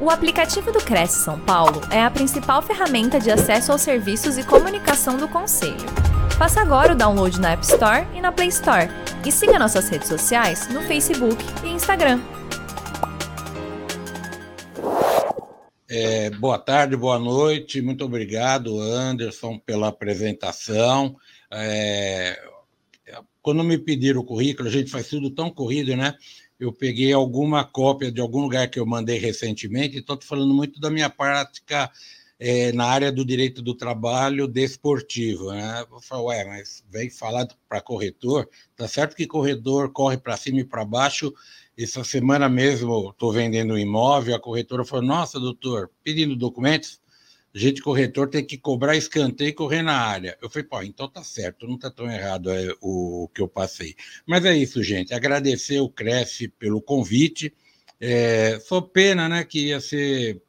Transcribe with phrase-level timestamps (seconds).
[0.00, 4.44] O aplicativo do Cresce São Paulo é a principal ferramenta de acesso aos serviços e
[4.44, 5.74] comunicação do Conselho.
[6.38, 8.88] Faça agora o download na App Store e na Play Store.
[9.26, 12.20] E siga nossas redes sociais no Facebook e Instagram.
[15.90, 17.82] É, boa tarde, boa noite.
[17.82, 21.16] Muito obrigado, Anderson, pela apresentação.
[21.50, 22.40] É,
[23.42, 26.14] quando me pediram o currículo, a gente faz tudo tão corrido, né?
[26.58, 30.90] Eu peguei alguma cópia de algum lugar que eu mandei recentemente, estou falando muito da
[30.90, 31.90] minha prática
[32.38, 35.52] é, na área do direito do trabalho desportivo.
[35.52, 35.84] Né?
[35.90, 40.60] Vou falar, ué, mas vem falar para corretor, tá certo que corretor corre para cima
[40.60, 41.32] e para baixo.
[41.76, 47.00] Essa semana mesmo estou vendendo um imóvel, a corretora falou: Nossa, doutor, pedindo documentos,
[47.54, 50.36] gente corretor tem que cobrar escanteio e correr na área.
[50.40, 53.94] Eu falei, pô, então tá certo, não tá tão errado é, o que eu passei.
[54.26, 55.14] Mas é isso, gente.
[55.14, 57.52] Agradecer o Cresce pelo convite.
[58.00, 60.40] É, só pena, né, que ia ser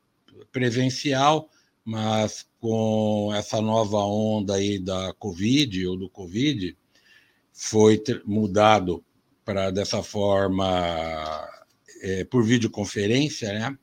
[0.51, 1.49] presencial,
[1.83, 6.77] mas com essa nova onda aí da Covid ou do Covid,
[7.53, 9.03] foi mudado
[9.43, 11.47] para dessa forma
[12.01, 13.77] é, por videoconferência, né?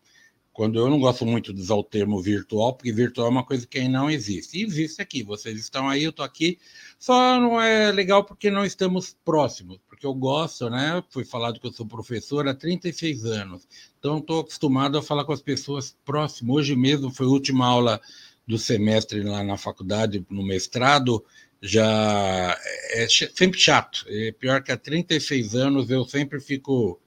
[0.56, 3.66] Quando eu não gosto muito de usar o termo virtual, porque virtual é uma coisa
[3.66, 4.56] que não existe.
[4.56, 6.58] E existe aqui, vocês estão aí, eu estou aqui,
[6.98, 11.04] só não é legal porque não estamos próximos, porque eu gosto, né?
[11.10, 15.32] Fui falado que eu sou professor há 36 anos, então estou acostumado a falar com
[15.32, 16.56] as pessoas próximas.
[16.56, 18.00] Hoje mesmo foi a última aula
[18.46, 21.22] do semestre lá na faculdade, no mestrado,
[21.60, 22.58] já
[22.92, 24.06] é sempre chato.
[24.08, 26.98] É pior que há 36 anos eu sempre fico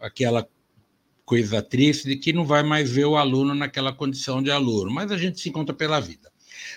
[0.00, 0.48] aquela
[1.28, 5.12] coisa triste de que não vai mais ver o aluno naquela condição de aluno, mas
[5.12, 6.32] a gente se encontra pela vida.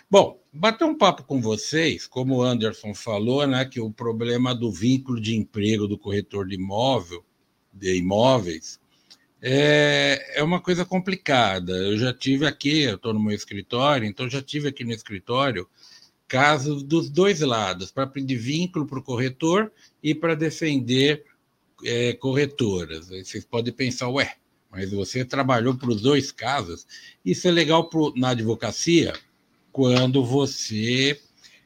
[0.10, 4.70] Bom, bater um papo com vocês, como o Anderson falou, né, que o problema do
[4.70, 7.24] vínculo de emprego do corretor de imóvel,
[7.72, 8.78] de imóveis,
[9.42, 11.72] é, é uma coisa complicada.
[11.72, 15.66] Eu já tive aqui, eu estou no meu escritório, então já tive aqui no escritório
[16.28, 19.72] casos dos dois lados, para pedir vínculo para o corretor
[20.04, 21.24] e para defender
[21.86, 23.08] é, corretoras.
[23.08, 24.36] vocês podem pensar, ué,
[24.72, 26.88] mas você trabalhou para os dois casos.
[27.24, 29.14] Isso é legal pro, na advocacia
[29.72, 31.20] quando você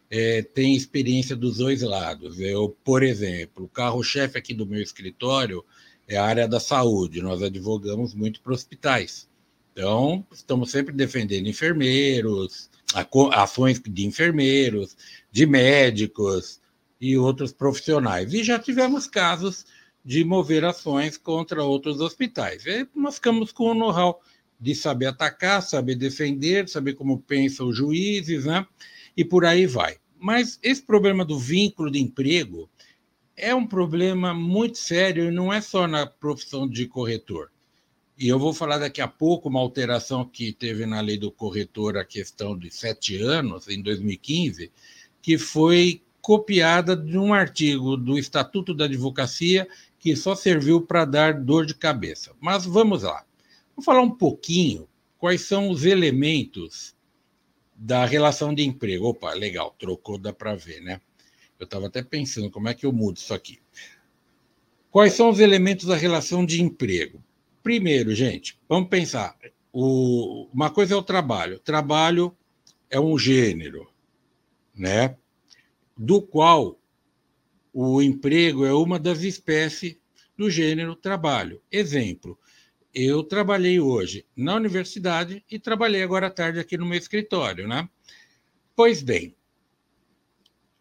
[0.09, 2.39] é, tem experiência dos dois lados.
[2.39, 5.63] Eu, por exemplo, o carro-chefe aqui do meu escritório
[6.07, 7.21] é a área da saúde.
[7.21, 9.27] Nós advogamos muito para hospitais.
[9.72, 12.69] Então, estamos sempre defendendo enfermeiros,
[13.33, 14.95] ações de enfermeiros,
[15.31, 16.61] de médicos
[16.99, 18.33] e outros profissionais.
[18.33, 19.66] E já tivemos casos
[20.05, 22.63] de mover ações contra outros hospitais.
[22.67, 24.21] E nós ficamos com o know-how
[24.59, 28.66] de saber atacar, saber defender, saber como pensam os juízes, né?
[29.17, 29.97] E por aí vai.
[30.19, 32.69] Mas esse problema do vínculo de emprego
[33.35, 37.51] é um problema muito sério e não é só na profissão de corretor.
[38.17, 41.97] E eu vou falar daqui a pouco uma alteração que teve na lei do corretor,
[41.97, 44.72] a questão de sete anos, em 2015,
[45.22, 49.67] que foi copiada de um artigo do Estatuto da Advocacia
[50.05, 52.31] que só serviu para dar dor de cabeça.
[52.39, 53.25] Mas vamos lá.
[53.75, 56.95] Vou falar um pouquinho quais são os elementos
[57.75, 59.07] da relação de emprego.
[59.07, 61.01] Opa, legal, trocou, dá para ver, né?
[61.59, 63.57] Eu estava até pensando como é que eu mudo isso aqui.
[64.91, 67.19] Quais são os elementos da relação de emprego?
[67.63, 69.35] Primeiro, gente, vamos pensar.
[69.73, 71.57] O, uma coisa é o trabalho.
[71.57, 72.37] Trabalho
[72.91, 73.89] é um gênero,
[74.72, 75.17] né?
[75.97, 76.77] Do qual
[77.78, 79.97] o emprego é uma das espécies
[80.38, 81.62] do gênero trabalho.
[81.69, 82.40] Exemplo,
[82.94, 87.90] eu trabalhei hoje na universidade e trabalhei agora à tarde aqui no meu escritório, né?
[88.78, 89.35] Pois bem,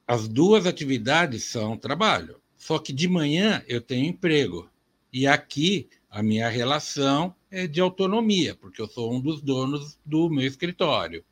[0.07, 4.71] as duas atividades são trabalho, só que de manhã eu tenho emprego.
[5.13, 10.31] E aqui a minha relação é de autonomia, porque eu sou um dos donos do
[10.31, 11.25] meu escritório.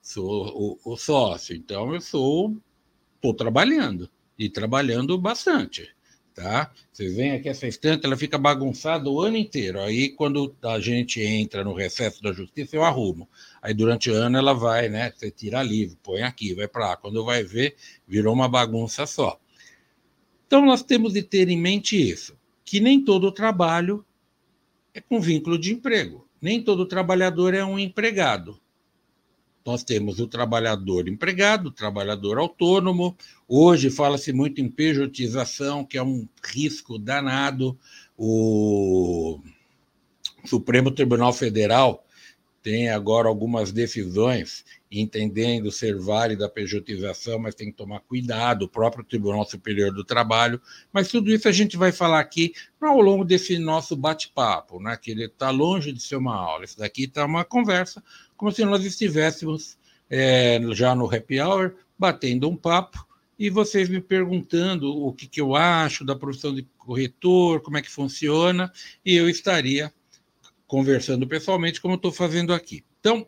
[0.00, 2.56] Sou o, o sócio, então eu sou
[3.16, 5.94] estou trabalhando e trabalhando bastante.
[6.34, 6.72] Tá?
[6.92, 9.80] Vocês veem aqui essa estante, ela fica bagunçada o ano inteiro.
[9.80, 13.28] Aí, quando a gente entra no recesso da justiça, eu arrumo.
[13.62, 15.12] Aí, durante o ano, ela vai, né?
[15.14, 16.96] Você tira livro, põe aqui, vai para lá.
[16.96, 17.76] Quando vai ver,
[18.06, 19.38] virou uma bagunça só.
[20.44, 24.04] Então, nós temos de ter em mente isso: que nem todo trabalho
[24.92, 26.28] é com vínculo de emprego.
[26.40, 28.60] Nem todo trabalhador é um empregado.
[29.64, 33.16] Nós temos o trabalhador empregado, o trabalhador autônomo.
[33.48, 37.78] Hoje fala-se muito em pejotização, que é um risco danado.
[38.14, 39.40] O
[40.44, 42.04] Supremo Tribunal Federal
[42.62, 48.68] tem agora algumas decisões entendendo ser válida a pejotização, mas tem que tomar cuidado, o
[48.68, 50.60] próprio Tribunal Superior do Trabalho.
[50.92, 54.96] Mas tudo isso a gente vai falar aqui ao longo desse nosso bate-papo, né?
[54.96, 56.64] que ele está longe de ser uma aula.
[56.64, 58.02] Isso daqui está uma conversa,
[58.36, 59.76] como se nós estivéssemos
[60.10, 63.06] é, já no happy hour, batendo um papo,
[63.38, 67.82] e vocês me perguntando o que, que eu acho da profissão de corretor, como é
[67.82, 68.72] que funciona,
[69.04, 69.92] e eu estaria
[70.66, 72.84] conversando pessoalmente, como estou fazendo aqui.
[73.00, 73.26] Então,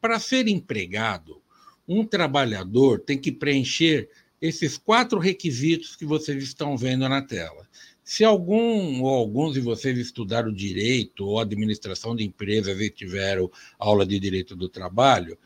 [0.00, 1.40] para ser empregado,
[1.86, 4.08] um trabalhador tem que preencher
[4.40, 7.66] esses quatro requisitos que vocês estão vendo na tela.
[8.04, 14.04] Se algum ou alguns de vocês estudaram direito ou administração de empresas e tiveram aula
[14.04, 15.38] de direito do trabalho,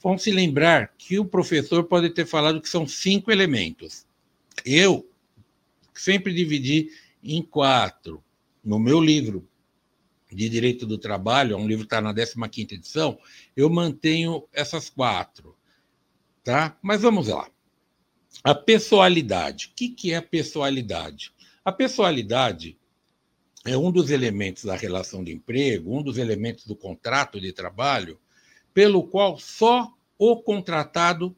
[0.00, 4.06] vão se lembrar que o professor pode ter falado que são cinco elementos.
[4.64, 5.10] Eu
[5.92, 6.90] sempre dividi
[7.22, 8.22] em quatro.
[8.64, 9.48] No meu livro,
[10.30, 13.18] de Direito do Trabalho, um livro que está na 15 edição,
[13.56, 15.56] eu mantenho essas quatro.
[16.44, 16.76] Tá?
[16.82, 17.50] Mas vamos lá.
[18.44, 19.68] A pessoalidade.
[19.68, 21.32] O que, que é a pessoalidade?
[21.68, 22.78] A pessoalidade
[23.62, 28.18] é um dos elementos da relação de emprego, um dos elementos do contrato de trabalho,
[28.72, 31.36] pelo qual só o contratado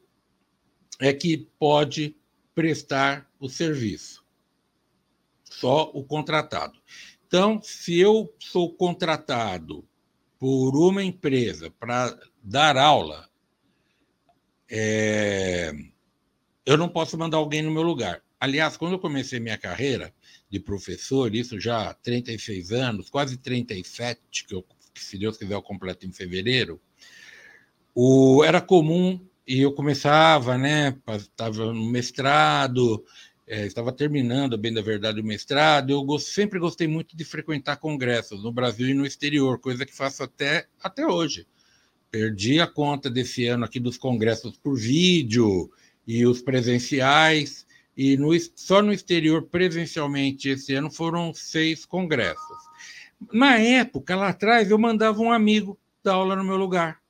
[1.00, 2.14] é que pode
[2.54, 4.24] prestar o serviço.
[5.42, 6.78] Só o contratado.
[7.26, 9.84] Então, se eu sou contratado
[10.38, 13.28] por uma empresa para dar aula,
[14.70, 15.72] é...
[16.64, 18.22] eu não posso mandar alguém no meu lugar.
[18.38, 20.14] Aliás, quando eu comecei minha carreira
[20.50, 25.54] de professor, isso já há 36 anos, quase 37, que, eu, que se Deus quiser
[25.54, 26.80] eu completo em fevereiro,
[27.94, 33.04] o, era comum, e eu começava, né, estava no mestrado,
[33.46, 38.42] é, estava terminando, bem da verdade, o mestrado, eu sempre gostei muito de frequentar congressos
[38.42, 41.46] no Brasil e no exterior, coisa que faço até, até hoje.
[42.10, 45.70] Perdi a conta desse ano aqui dos congressos por vídeo
[46.06, 52.56] e os presenciais, e no, só no exterior, presencialmente, esse ano foram seis congressos.
[53.32, 57.00] Na época, lá atrás, eu mandava um amigo dar aula no meu lugar.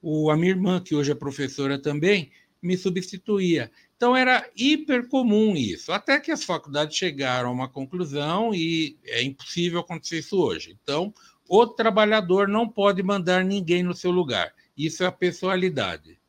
[0.00, 2.30] O, a minha irmã, que hoje é professora também,
[2.62, 3.70] me substituía.
[3.96, 9.22] Então era hiper comum isso, até que as faculdades chegaram a uma conclusão e é
[9.22, 10.76] impossível acontecer isso hoje.
[10.82, 11.12] Então,
[11.48, 14.54] o trabalhador não pode mandar ninguém no seu lugar.
[14.76, 16.19] Isso é a pessoalidade.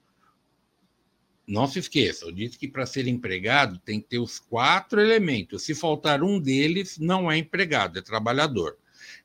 [1.51, 5.63] Não se esqueça, eu disse que para ser empregado tem que ter os quatro elementos.
[5.63, 8.77] Se faltar um deles, não é empregado, é trabalhador.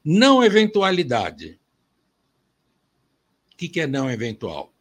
[0.05, 1.57] Não eventualidade.
[3.53, 4.75] O que é não eventual?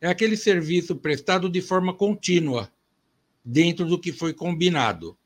[0.00, 2.72] É aquele serviço prestado de forma contínua
[3.44, 5.18] dentro do que foi combinado.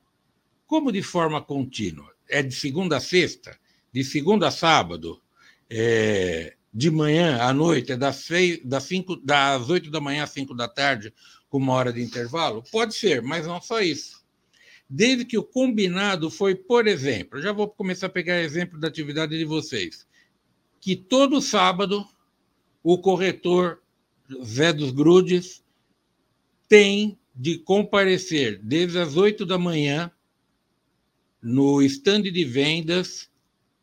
[0.66, 2.10] Como de forma contínua?
[2.26, 3.54] É de segunda a sexta?
[3.92, 5.20] De segunda a sábado?
[5.68, 7.92] É, de manhã à noite?
[7.92, 11.12] É das, seis, das, cinco, das 8 da manhã às 5 da tarde,
[11.48, 12.62] com uma hora de intervalo?
[12.70, 14.24] Pode ser, mas não só isso.
[14.88, 19.36] Desde que o combinado foi, por exemplo, já vou começar a pegar exemplo da atividade
[19.36, 20.06] de vocês,
[20.80, 22.06] que todo sábado
[22.82, 23.82] o corretor
[24.44, 25.64] Zé dos Grudes
[26.68, 30.10] tem de comparecer desde as 8 da manhã
[31.42, 33.30] no estande de vendas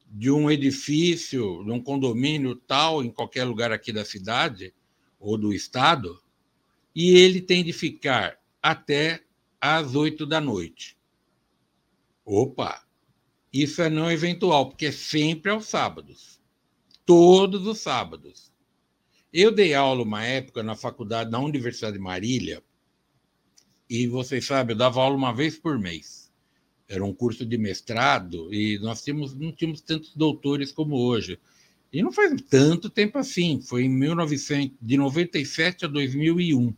[0.10, 4.74] de um edifício, de um condomínio tal, em qualquer lugar aqui da cidade
[5.20, 6.22] ou do estado,
[6.96, 9.24] e ele tem de ficar até
[9.60, 10.98] às 8 da noite.
[12.26, 12.84] Opa!
[13.52, 16.42] Isso é não eventual, porque é sempre aos sábados.
[17.06, 18.52] Todos os sábados.
[19.32, 22.64] Eu dei aula uma época na faculdade, na Universidade de Marília,
[23.90, 26.32] e vocês sabem, eu dava aula uma vez por mês.
[26.88, 31.40] Era um curso de mestrado e nós tínhamos, não tínhamos tantos doutores como hoje.
[31.92, 36.74] E não faz tanto tempo assim, foi em 1900, de 97 a 2001.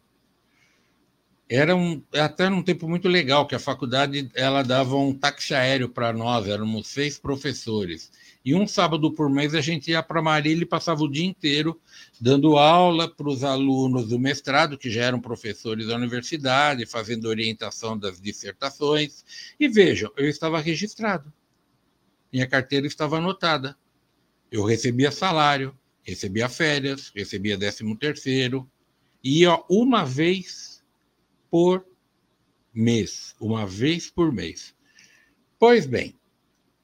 [1.47, 5.87] Era um, até um tempo muito legal, que a faculdade ela dava um táxi aéreo
[5.87, 8.11] para nós, éramos seis professores.
[8.43, 11.79] E um sábado por mês a gente ia para Marília e passava o dia inteiro
[12.19, 17.95] dando aula para os alunos do mestrado, que já eram professores da universidade, fazendo orientação
[17.97, 19.23] das dissertações.
[19.59, 21.31] E vejam, eu estava registrado.
[22.33, 23.77] Minha carteira estava anotada.
[24.51, 28.67] Eu recebia salário, recebia férias, recebia décimo terceiro.
[29.23, 30.74] Ia uma vez
[31.55, 31.87] por
[32.73, 33.33] mês.
[33.39, 34.75] Uma vez por mês.
[35.57, 36.13] Pois bem,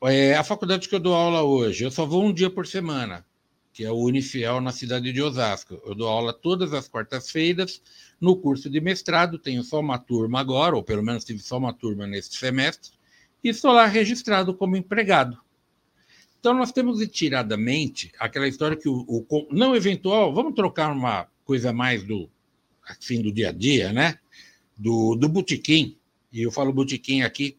[0.03, 3.25] é, a faculdade que eu dou aula hoje, eu só vou um dia por semana,
[3.73, 5.77] que é o Unifiel na cidade de Osasco.
[5.85, 7.81] Eu dou aula todas as quartas-feiras
[8.21, 11.73] no curso de mestrado, tenho só uma turma agora, ou pelo menos tive só uma
[11.73, 12.93] turma neste semestre,
[13.43, 15.37] e estou lá registrado como empregado.
[16.39, 21.73] Então, nós temos retiradamente aquela história que o, o, não eventual, vamos trocar uma coisa
[21.73, 22.29] mais do
[22.87, 24.17] assim do dia a dia, né?
[24.81, 25.95] Do, do botequim,
[26.33, 27.57] e eu falo botequim aqui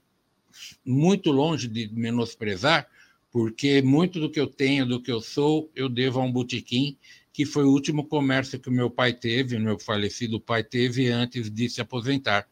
[0.85, 2.88] muito longe de menosprezar,
[3.31, 6.99] porque muito do que eu tenho, do que eu sou, eu devo a um botequim,
[7.33, 11.69] que foi o último comércio que meu pai teve, meu falecido pai teve antes de
[11.71, 12.47] se aposentar.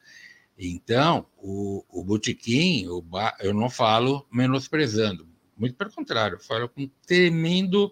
[0.56, 6.68] Então, o, o botequim, o bar, eu não falo menosprezando, muito pelo contrário, eu falo
[6.68, 7.90] com tremendo,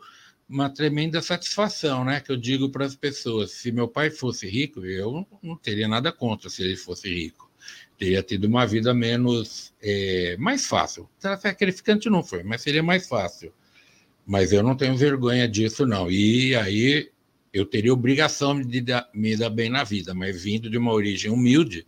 [0.49, 2.21] uma tremenda satisfação, né?
[2.21, 6.11] Que eu digo para as pessoas: se meu pai fosse rico, eu não teria nada
[6.11, 7.51] contra se ele fosse rico.
[7.99, 9.75] Teria tido uma vida menos.
[9.83, 11.09] É, mais fácil.
[11.19, 13.53] Sacrificante não foi, mas seria mais fácil.
[14.27, 16.11] Mas eu não tenho vergonha disso, não.
[16.11, 17.11] E aí
[17.53, 21.87] eu teria obrigação de me dar bem na vida, mas vindo de uma origem humilde,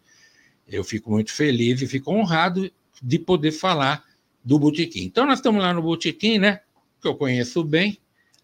[0.66, 2.70] eu fico muito feliz e fico honrado
[3.02, 4.04] de poder falar
[4.44, 5.04] do botequim.
[5.04, 6.60] Então, nós estamos lá no botequim, né?
[7.00, 7.98] Que eu conheço bem,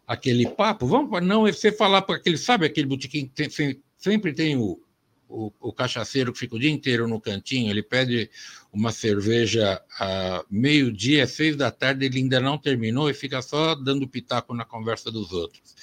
[0.07, 0.87] aquele papo.
[0.87, 4.81] Vamos não você falar para aquele, sabe aquele botequim que tem, sempre tem o,
[5.29, 8.31] o, o, cachaceiro que fica o dia inteiro no cantinho, ele pede
[8.73, 14.09] uma cerveja a meio-dia, seis da tarde, ele ainda não terminou e fica só dando
[14.09, 15.75] pitaco na conversa dos outros.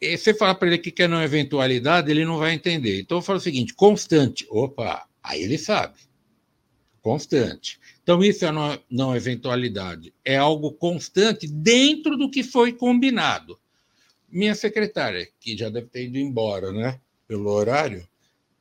[0.00, 3.00] E você falar para ele que quer não eventualidade, ele não vai entender.
[3.00, 4.46] Então eu falo o seguinte: constante.
[4.48, 5.98] Opa, aí ele sabe.
[7.02, 7.80] Constante.
[8.08, 8.50] Então, isso é
[8.88, 13.60] não, eventualidade, é algo constante dentro do que foi combinado.
[14.30, 18.08] Minha secretária, que já deve ter ido embora, né, pelo horário,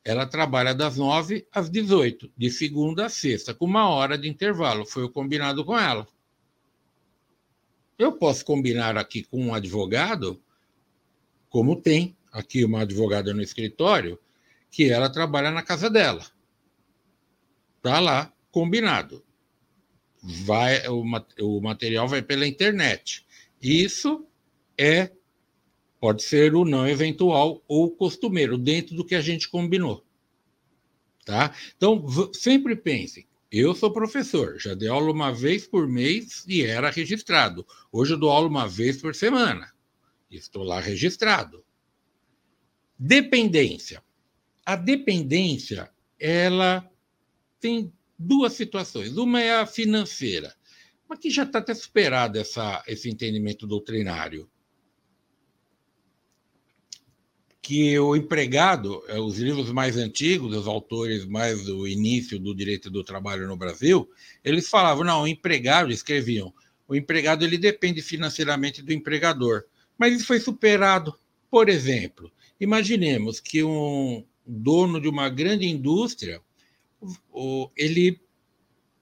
[0.03, 4.85] ela trabalha das nove às 18, de segunda a sexta, com uma hora de intervalo.
[4.85, 6.05] Foi o combinado com ela.
[7.97, 10.43] Eu posso combinar aqui com um advogado,
[11.49, 14.19] como tem aqui uma advogada no escritório,
[14.69, 16.25] que ela trabalha na casa dela.
[17.77, 19.25] Está lá, combinado
[20.27, 21.03] vai o,
[21.41, 23.25] o material vai pela internet.
[23.61, 24.25] Isso
[24.77, 25.11] é
[25.99, 30.05] pode ser o não eventual ou costumeiro, dentro do que a gente combinou.
[31.25, 31.55] Tá?
[31.75, 36.91] Então, sempre pense, eu sou professor, já dei aula uma vez por mês e era
[36.91, 37.65] registrado.
[37.91, 39.71] Hoje eu dou aula uma vez por semana.
[40.29, 41.63] Estou lá registrado.
[42.99, 44.03] Dependência.
[44.65, 46.89] A dependência, ela
[47.59, 49.17] tem duas situações.
[49.17, 50.55] Uma é a financeira,
[51.07, 54.49] mas que já está até superado essa, esse entendimento doutrinário.
[57.61, 62.89] Que o empregado, é, os livros mais antigos, os autores mais do início do direito
[62.89, 64.09] do trabalho no Brasil,
[64.43, 66.53] eles falavam, não, o empregado, escreviam,
[66.87, 69.65] o empregado ele depende financeiramente do empregador.
[69.97, 71.13] Mas isso foi superado.
[71.51, 76.41] Por exemplo, imaginemos que um dono de uma grande indústria
[77.75, 78.19] ele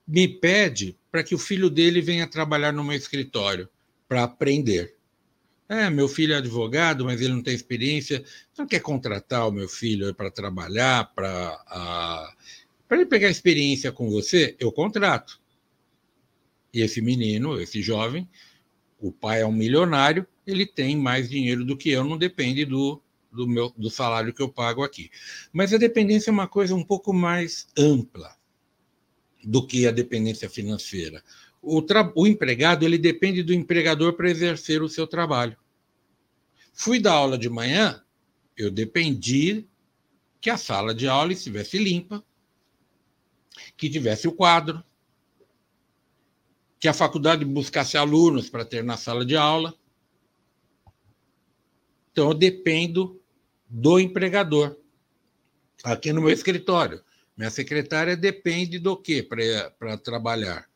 [0.06, 3.68] me pede para que o filho dele venha trabalhar no meu escritório
[4.08, 4.96] para aprender.
[5.68, 8.24] É, meu filho é advogado, mas ele não tem experiência.
[8.56, 12.34] Não quer contratar o meu filho para trabalhar, para
[12.88, 15.40] para ele pegar experiência com você, eu contrato.
[16.72, 18.28] E esse menino, esse jovem,
[19.00, 23.02] o pai é um milionário, ele tem mais dinheiro do que eu, não depende do,
[23.36, 25.10] do, meu, do salário que eu pago aqui.
[25.52, 28.34] Mas a dependência é uma coisa um pouco mais ampla
[29.44, 31.22] do que a dependência financeira.
[31.62, 35.56] O, o empregado ele depende do empregador para exercer o seu trabalho.
[36.72, 38.02] Fui dar aula de manhã,
[38.56, 39.66] eu dependi
[40.40, 42.24] que a sala de aula estivesse limpa,
[43.76, 44.82] que tivesse o quadro,
[46.78, 49.74] que a faculdade buscasse alunos para ter na sala de aula.
[52.12, 53.20] Então, eu dependo
[53.68, 54.76] do empregador.
[55.84, 57.02] Aqui no meu escritório,
[57.36, 60.68] minha secretária depende do quê para trabalhar?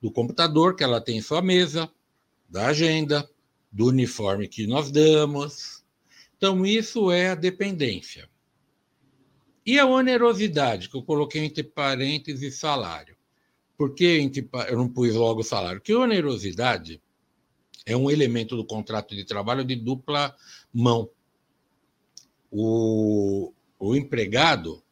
[0.00, 1.90] Do computador que ela tem em sua mesa,
[2.48, 3.28] da agenda,
[3.70, 5.84] do uniforme que nós damos.
[6.36, 8.28] Então, isso é a dependência.
[9.64, 13.14] E a onerosidade, que eu coloquei entre parênteses salário.
[13.76, 14.30] Por que
[14.68, 15.80] eu não pus logo salário?
[15.80, 17.00] Porque onerosidade
[17.86, 20.34] é um elemento do contrato de trabalho de dupla
[20.72, 21.08] mão
[22.50, 24.82] o, o empregado,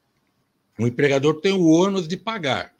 [0.78, 2.74] o empregador tem o ônus de pagar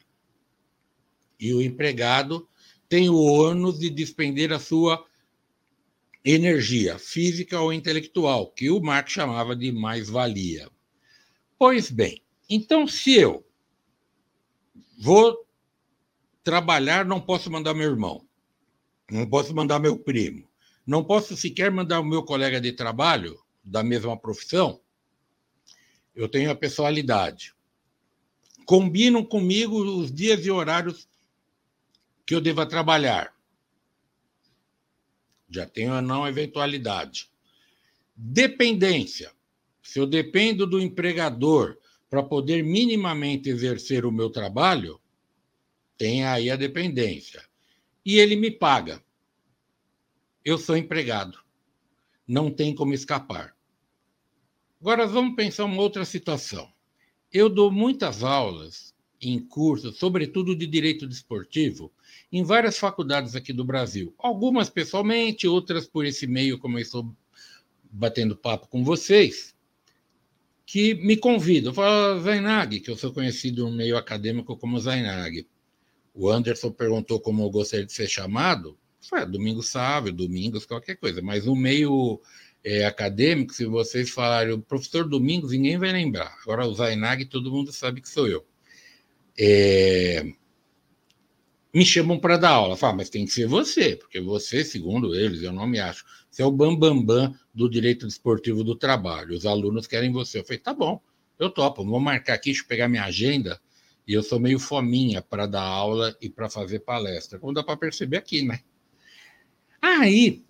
[1.39, 2.47] e o empregado
[2.87, 5.05] tem o ônus de despender a sua
[6.23, 10.69] energia física ou intelectual, que o Marx chamava de mais-valia.
[11.57, 13.45] Pois bem, então se eu
[14.99, 15.45] vou
[16.43, 18.25] trabalhar, não posso mandar meu irmão,
[19.09, 20.49] não posso mandar meu primo,
[20.85, 24.81] não posso sequer mandar o meu colega de trabalho, da mesma profissão,
[26.15, 27.53] eu tenho a pessoalidade.
[28.65, 31.07] Combinam comigo os dias e horários
[32.25, 33.33] que eu deva trabalhar.
[35.49, 37.29] Já tenho a não eventualidade.
[38.15, 39.31] Dependência.
[39.81, 41.77] Se eu dependo do empregador
[42.09, 44.99] para poder minimamente exercer o meu trabalho,
[45.97, 47.43] tem aí a dependência.
[48.05, 49.03] E ele me paga.
[50.45, 51.39] Eu sou empregado.
[52.29, 53.55] Não tem como escapar.
[54.79, 56.71] Agora vamos pensar uma outra situação.
[57.33, 61.91] Eu dou muitas aulas em cursos, sobretudo de direito desportivo,
[62.31, 64.13] em várias faculdades aqui do Brasil.
[64.15, 67.11] Algumas pessoalmente, outras por esse meio, como eu estou
[67.89, 69.55] batendo papo com vocês,
[70.67, 71.73] que me convidam.
[71.73, 75.47] Fala, Zainag, que eu sou conhecido no meio acadêmico como Zainag.
[76.13, 78.78] O Anderson perguntou como eu gostaria de ser chamado.
[79.29, 81.21] Domingo sábado, domingos, qualquer coisa.
[81.21, 82.21] Mas no meio
[82.63, 86.35] é, acadêmico, se vocês falarem o professor Domingos, ninguém vai lembrar.
[86.43, 88.45] Agora o Zainag, todo mundo sabe que sou eu.
[89.37, 90.25] É,
[91.73, 92.75] me chamam para dar aula.
[92.75, 96.41] Fala, mas tem que ser você, porque você, segundo eles, eu não me acho, você
[96.41, 99.33] é o bambambam bam, bam do direito desportivo do trabalho.
[99.33, 100.39] Os alunos querem você.
[100.39, 101.01] Eu falei, tá bom,
[101.37, 103.59] eu topo, vou marcar aqui, deixa eu pegar minha agenda.
[104.07, 107.77] E eu sou meio fominha para dar aula e para fazer palestra, como dá para
[107.77, 108.59] perceber aqui, né?
[109.81, 110.43] Aí,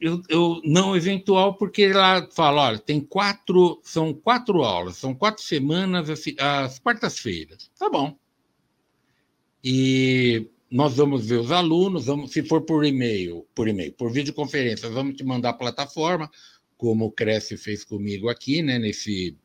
[0.00, 5.42] eu, eu, não eventual, porque lá fala, olha, tem quatro, são quatro aulas, são quatro
[5.42, 7.70] semanas, assim, as quartas-feiras.
[7.78, 8.18] Tá bom.
[9.62, 14.90] E nós vamos ver os alunos, vamos, se for por e-mail, por e-mail, por videoconferência,
[14.90, 16.28] vamos te mandar a plataforma,
[16.76, 19.36] como o Cresce fez comigo aqui, né, nesse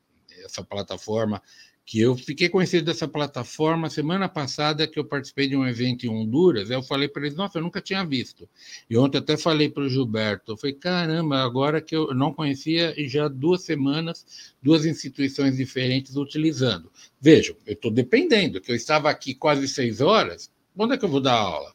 [0.43, 1.41] essa plataforma
[1.87, 6.09] que eu fiquei conhecido dessa plataforma semana passada que eu participei de um evento em
[6.09, 8.47] Honduras, eu falei para eles, nossa, eu nunca tinha visto.
[8.89, 12.93] E ontem até falei para o Gilberto, eu falei, caramba, agora que eu não conhecia
[13.01, 16.91] e já duas semanas, duas instituições diferentes utilizando.
[17.21, 21.09] Vejam, eu estou dependendo, que eu estava aqui quase seis horas, quando é que eu
[21.09, 21.73] vou dar aula?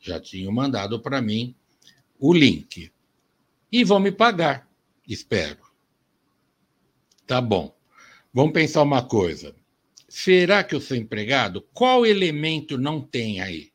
[0.00, 1.54] Já tinham mandado para mim
[2.20, 2.92] o link.
[3.72, 4.68] E vão me pagar,
[5.08, 5.62] espero.
[7.26, 7.74] Tá bom.
[8.34, 9.54] Vamos pensar uma coisa.
[10.08, 11.60] Será que eu sou empregado?
[11.74, 13.70] Qual elemento não tem aí?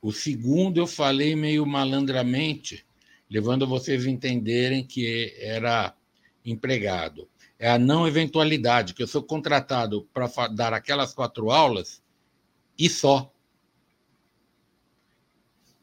[0.00, 2.86] O segundo eu falei meio malandramente,
[3.28, 5.94] levando vocês a entenderem que era
[6.44, 7.28] empregado.
[7.58, 12.00] É a não eventualidade, que eu sou contratado para dar aquelas quatro aulas
[12.78, 13.32] e só.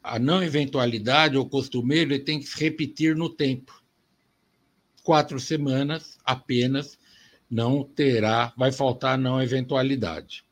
[0.02, 3.84] A não eventualidade, ou costumeiro, ele tem que se repetir no tempo
[5.08, 7.00] quatro semanas apenas
[7.50, 10.44] não terá, vai faltar não eventualidade.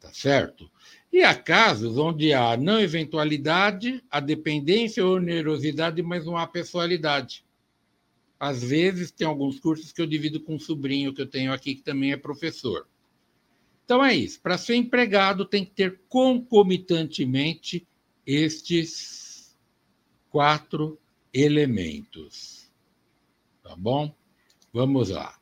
[0.00, 0.68] Tá certo?
[1.12, 7.44] E há casos onde há não eventualidade, a dependência ou onerosidade, mas não há pessoalidade.
[8.38, 11.76] Às vezes, tem alguns cursos que eu divido com um sobrinho que eu tenho aqui,
[11.76, 12.88] que também é professor.
[13.84, 14.40] Então, é isso.
[14.40, 17.86] Para ser empregado, tem que ter concomitantemente
[18.26, 19.56] estes
[20.30, 20.98] quatro
[21.32, 22.59] elementos.
[23.62, 24.14] Tá bom?
[24.72, 25.38] Vamos lá.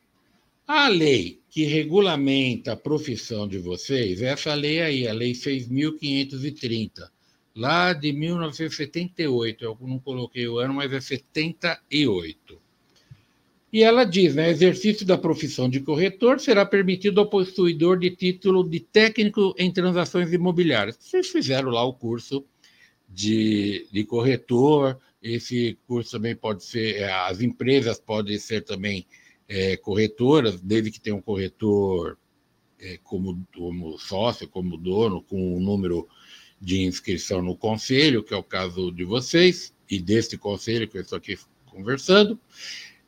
[0.67, 7.11] A lei que regulamenta a profissão de vocês, essa lei aí, a Lei 6.530,
[7.57, 9.65] lá de 1978.
[9.65, 12.61] Eu não coloquei o ano, mas é 78.
[13.73, 18.67] E ela diz, né, exercício da profissão de corretor será permitido ao possuidor de título
[18.67, 20.97] de técnico em transações imobiliárias.
[20.99, 22.45] Vocês fizeram lá o curso
[23.09, 29.07] de, de corretor, esse curso também pode ser, é, as empresas podem ser também
[29.49, 32.19] é, corretoras, desde que tenha um corretor
[32.79, 36.09] é, como, como sócio, como dono, com o um número
[36.61, 41.03] de inscrição no conselho, que é o caso de vocês, e deste conselho que eu
[41.03, 42.39] estou aqui conversando.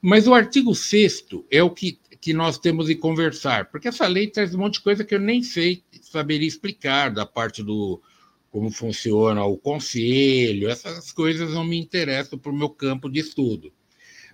[0.00, 4.28] Mas o artigo 6 é o que, que nós temos de conversar, porque essa lei
[4.28, 8.00] traz um monte de coisa que eu nem sei, saberia explicar, da parte do,
[8.50, 13.72] como funciona o conselho, essas coisas não me interessam para o meu campo de estudo.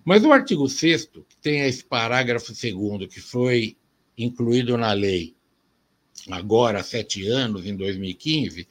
[0.05, 3.77] Mas o artigo 6 que tem esse parágrafo segundo que foi
[4.17, 5.37] incluído na lei
[6.31, 8.67] agora há sete anos, em 2015,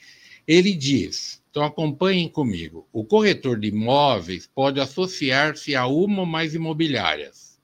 [0.48, 6.54] ele diz, então acompanhem comigo, o corretor de imóveis pode associar-se a uma ou mais
[6.54, 7.60] imobiliárias.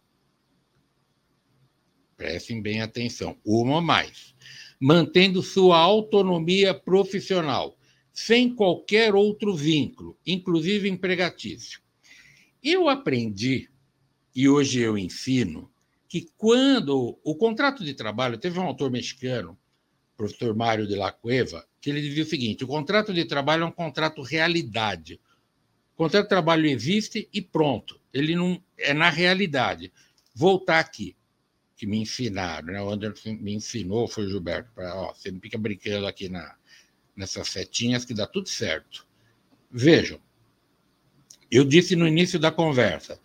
[2.15, 4.30] Prestem bem atenção, uma ou mais
[4.81, 7.77] mantendo sua autonomia profissional,
[8.11, 11.79] sem qualquer outro vínculo, inclusive empregatício.
[12.63, 13.69] Eu aprendi,
[14.35, 15.71] e hoje eu ensino,
[16.07, 19.55] que quando o contrato de trabalho, teve um autor mexicano,
[20.17, 23.67] professor Mário de la Cueva, que ele dizia o seguinte: o contrato de trabalho é
[23.67, 25.21] um contrato realidade.
[25.93, 28.01] O contrato de trabalho existe e pronto.
[28.11, 29.93] Ele não é na realidade.
[30.33, 31.15] Voltar aqui
[31.81, 32.79] que me ensinaram, né?
[32.79, 36.53] O Anderson me ensinou, foi o Gilberto, para, ó, você não fica brincando aqui na,
[37.15, 39.07] nessas setinhas que dá tudo certo.
[39.71, 40.19] Vejam,
[41.49, 43.19] eu disse no início da conversa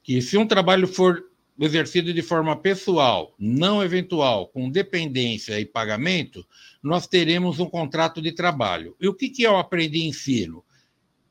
[0.00, 6.46] que se um trabalho for exercido de forma pessoal, não eventual, com dependência e pagamento,
[6.80, 8.94] nós teremos um contrato de trabalho.
[9.00, 10.64] E o que, que eu aprendi em ensino?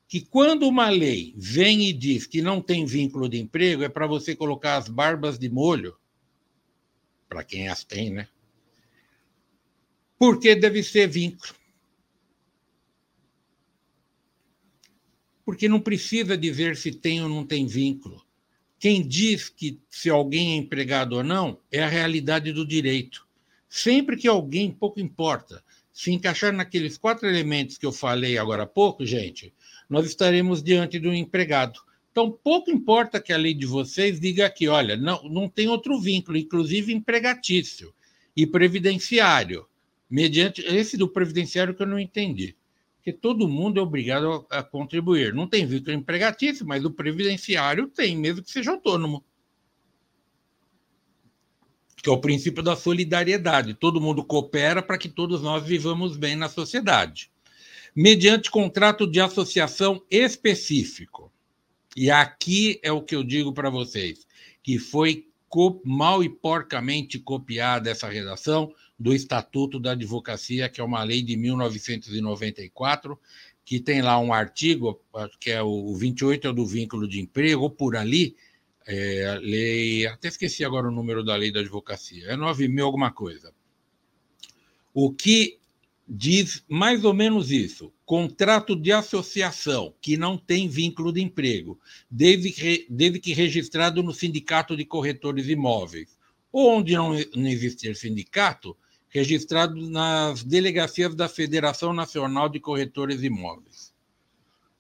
[0.06, 4.06] Que quando uma lei vem e diz que não tem vínculo de emprego, é para
[4.06, 5.95] você colocar as barbas de molho,
[7.28, 8.28] para quem as tem, né?
[10.18, 11.54] Porque deve ser vínculo.
[15.46, 18.26] Porque não precisa dizer se tem ou não tem vínculo.
[18.80, 23.28] Quem diz que se alguém é empregado ou não é a realidade do direito.
[23.70, 28.68] Sempre que alguém, pouco importa, se encaixar naqueles quatro elementos que eu falei agora há
[28.68, 29.54] pouco, gente,
[29.90, 31.80] nós estaremos diante de um empregado.
[32.17, 35.99] Então, pouco importa que a lei de vocês diga aqui, olha, não, não tem outro
[35.99, 37.93] vínculo, inclusive empregatício
[38.36, 39.67] e previdenciário,
[40.10, 42.58] mediante esse do previdenciário que eu não entendi
[43.03, 45.32] que todo mundo é obrigado a, contribuir.
[45.32, 49.23] Não tem vínculo empregatício, mas o previdenciário tem, mesmo que seja autônomo.
[52.01, 53.75] Que é o princípio da solidariedade.
[53.75, 57.32] Todo mundo coopera para que todos nós vivamos bem na sociedade.
[57.95, 61.27] Mediante contrato de associação específico.
[61.98, 64.28] E aqui é o que eu digo para vocês,
[64.62, 65.26] que foi
[65.84, 71.36] mal e porcamente copiada essa redação do Estatuto da Advocacia, que é uma lei de
[71.36, 73.20] 1994,
[73.66, 75.02] que tem lá um artigo,
[75.40, 78.36] que é o 28 é do vínculo de emprego, ou por ali,
[78.86, 83.10] é, lei, até esqueci agora o número da lei da advocacia, é 9 mil alguma
[83.10, 83.52] coisa.
[84.94, 85.58] O que
[86.08, 92.52] diz mais ou menos isso: contrato de associação que não tem vínculo de emprego, desde
[92.52, 96.17] que, desde que registrado no Sindicato de Corretores Imóveis.
[96.52, 98.76] Onde não, não existir sindicato,
[99.10, 103.93] registrado nas delegacias da Federação Nacional de Corretores Imóveis.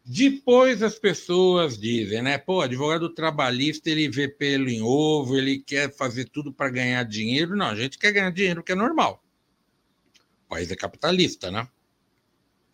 [0.09, 2.37] Depois as pessoas dizem, né?
[2.37, 7.57] Pô, advogado trabalhista, ele vê pelo em ovo, ele quer fazer tudo para ganhar dinheiro.
[7.57, 9.21] Não, a gente quer ganhar dinheiro, que é normal.
[10.47, 11.67] O país é capitalista, né?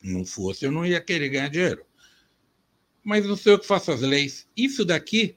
[0.01, 1.83] Não fosse, eu não ia querer ganhar dinheiro.
[3.03, 4.47] Mas não sei eu que faço as leis.
[4.55, 5.35] Isso daqui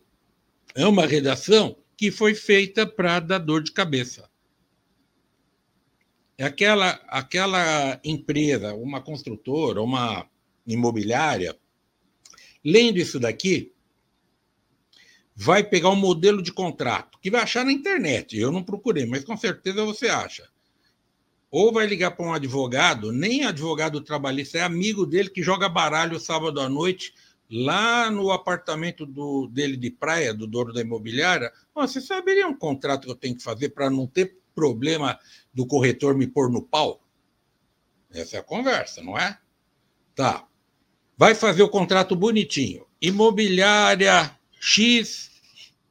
[0.75, 4.29] é uma redação que foi feita para dar dor de cabeça.
[6.37, 10.29] É aquela, aquela empresa, uma construtora, uma
[10.67, 11.59] imobiliária,
[12.63, 13.73] lendo isso daqui,
[15.35, 18.37] vai pegar um modelo de contrato que vai achar na internet.
[18.37, 20.47] Eu não procurei, mas com certeza você acha.
[21.51, 26.19] Ou vai ligar para um advogado, nem advogado trabalhista, é amigo dele que joga baralho
[26.19, 27.15] sábado à noite
[27.49, 31.53] lá no apartamento do, dele de praia, do dono da imobiliária.
[31.75, 35.19] Você saberia um contrato que eu tenho que fazer para não ter problema
[35.55, 37.01] do corretor me pôr no pau?
[38.11, 39.39] Essa é a conversa, não é?
[40.15, 40.47] Tá.
[41.17, 42.87] Vai fazer o contrato bonitinho.
[43.01, 45.31] Imobiliária X,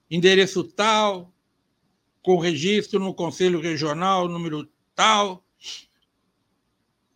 [0.09, 1.31] endereço tal,
[2.21, 5.44] com registro no Conselho Regional, número tal,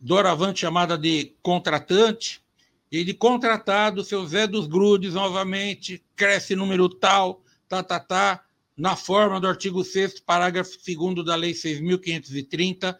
[0.00, 2.42] doravante chamada de contratante,
[2.90, 8.44] e de contratado, seu Zé dos Grudes, novamente, cresce número tal, tá, tá, tá,
[8.76, 12.96] na forma do artigo 6 parágrafo 2 da Lei 6.530,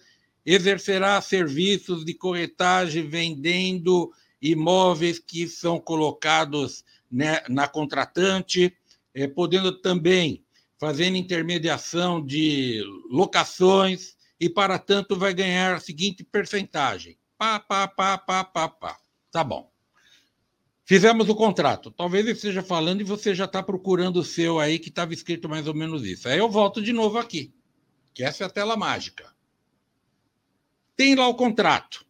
[0.46, 8.72] exercerá serviços de corretagem vendendo imóveis que são colocados né, na contratante,
[9.12, 10.44] eh, podendo também
[10.78, 17.18] fazer intermediação de locações e, para tanto, vai ganhar a seguinte percentagem.
[17.36, 18.98] Pá, pá, pá, pá, pá, pá.
[19.30, 19.70] Tá bom.
[20.84, 21.90] Fizemos o contrato.
[21.90, 25.48] Talvez eu esteja falando e você já está procurando o seu aí que estava escrito
[25.48, 26.28] mais ou menos isso.
[26.28, 27.54] Aí eu volto de novo aqui,
[28.14, 29.32] que essa é a tela mágica.
[30.96, 32.04] Tem lá o contrato.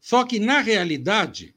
[0.00, 1.54] Só que, na realidade,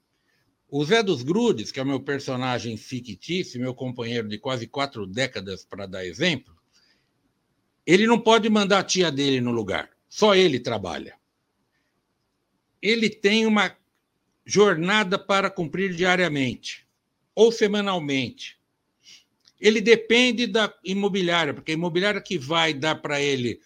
[0.69, 5.07] o Zé dos Grudes, que é o meu personagem fictício, meu companheiro de quase quatro
[5.07, 6.56] décadas, para dar exemplo,
[7.87, 9.89] ele não pode mandar a tia dele no lugar.
[10.09, 11.17] Só ele trabalha.
[12.81, 13.73] Ele tem uma
[14.45, 16.85] jornada para cumprir diariamente
[17.33, 18.59] ou semanalmente.
[19.59, 23.61] Ele depende da imobiliária, porque a imobiliária que vai dar para ele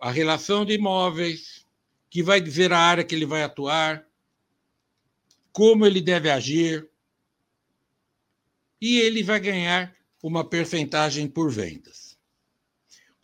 [0.00, 1.66] a relação de imóveis,
[2.08, 4.06] que vai dizer a área que ele vai atuar,
[5.52, 6.88] como ele deve agir,
[8.80, 12.03] e ele vai ganhar uma percentagem por vendas.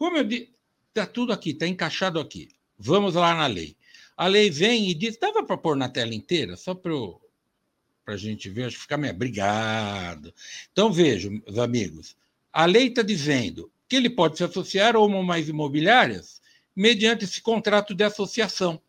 [0.00, 0.48] Como eu disse,
[0.88, 2.48] está tudo aqui, está encaixado aqui.
[2.78, 3.76] Vamos lá na lei.
[4.16, 6.94] A lei vem e diz: dava para pôr na tela inteira, só para
[8.06, 9.12] a gente ver, acho que ficar meio.
[9.12, 10.32] Obrigado.
[10.72, 12.16] Então, vejam, meus amigos,
[12.50, 16.40] a lei está dizendo que ele pode se associar a uma ou mais imobiliárias
[16.74, 18.80] mediante esse contrato de associação.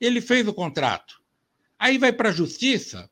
[0.00, 1.20] Ele fez o contrato.
[1.76, 3.10] Aí vai para a justiça,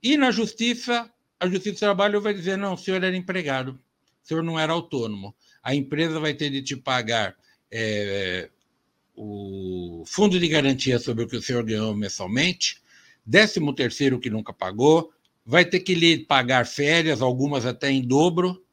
[0.00, 4.28] e na justiça, a Justiça do Trabalho vai dizer: não, o senhor era empregado, o
[4.28, 5.34] senhor não era autônomo.
[5.62, 7.36] A empresa vai ter de te pagar
[7.70, 8.48] é,
[9.14, 12.80] o fundo de garantia sobre o que o senhor ganhou mensalmente,
[13.26, 15.12] décimo terceiro que nunca pagou,
[15.44, 18.64] vai ter que lhe pagar férias, algumas até em dobro.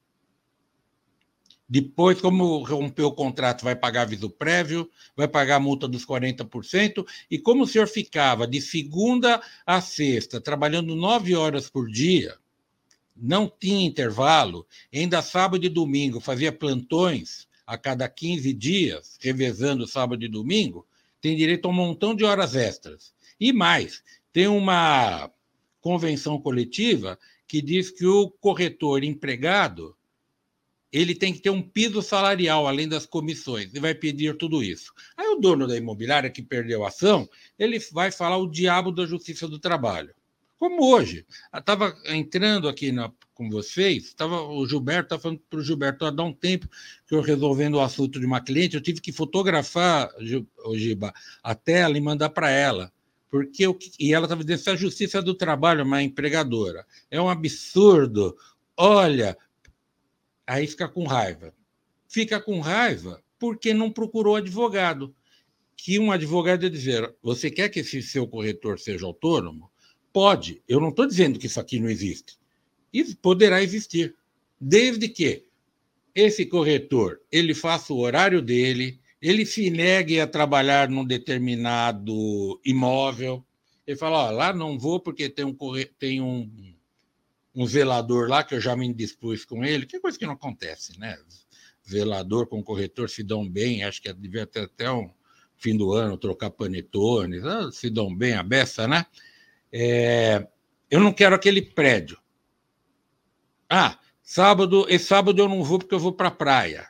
[1.67, 7.05] Depois, como rompeu o contrato, vai pagar aviso prévio, vai pagar a multa dos 40%.
[7.31, 12.37] E como o senhor ficava de segunda a sexta, trabalhando nove horas por dia,
[13.15, 20.23] não tinha intervalo, ainda sábado e domingo fazia plantões, a cada 15 dias, revezando sábado
[20.23, 20.85] e domingo,
[21.19, 23.13] tem direito a um montão de horas extras.
[23.39, 25.31] E mais, tem uma
[25.81, 29.95] convenção coletiva que diz que o corretor empregado
[30.91, 34.93] ele tem que ter um piso salarial além das comissões e vai pedir tudo isso.
[35.17, 37.27] Aí o dono da imobiliária que perdeu a ação,
[37.59, 40.14] ele vai falar o diabo da justiça do trabalho.
[40.57, 41.25] Como hoje.
[41.53, 46.23] Estava entrando aqui na, com vocês, tava, o Gilberto estava falando para o Gilberto, há
[46.23, 46.67] um tempo
[47.05, 50.09] que eu resolvendo o assunto de uma cliente, eu tive que fotografar,
[50.65, 51.13] o Giba,
[51.43, 52.91] a tela e mandar para ela.
[53.29, 56.85] Porque eu, e ela estava dizendo, a justiça do trabalho, uma empregadora.
[57.11, 58.37] É um absurdo.
[58.77, 59.37] Olha,
[60.47, 61.53] aí fica com raiva.
[62.07, 65.13] Fica com raiva porque não procurou advogado.
[65.75, 69.69] Que um advogado ia dizer: você quer que esse seu corretor seja autônomo?
[70.15, 70.63] Pode.
[70.65, 72.39] Eu não estou dizendo que isso aqui não existe.
[72.93, 74.15] Isso poderá existir,
[74.57, 75.43] desde que
[76.15, 83.45] esse corretor ele faça o horário dele, ele se negue a trabalhar num determinado imóvel.
[83.85, 85.53] Ele fala: ó, lá não vou porque tem um,
[85.99, 86.49] tem um,
[87.53, 90.35] um zelador lá que eu já me indispus com ele, que é coisa que não
[90.35, 91.19] acontece, né?
[91.85, 95.09] Zelador com corretor se dão bem, acho que devia ter até um
[95.57, 99.05] fim do ano trocar panetones, ah, se dão bem a beça, né?
[99.77, 100.47] É,
[100.89, 102.17] eu não quero aquele prédio.
[103.69, 106.87] Ah, sábado, esse sábado eu não vou porque eu vou para a praia.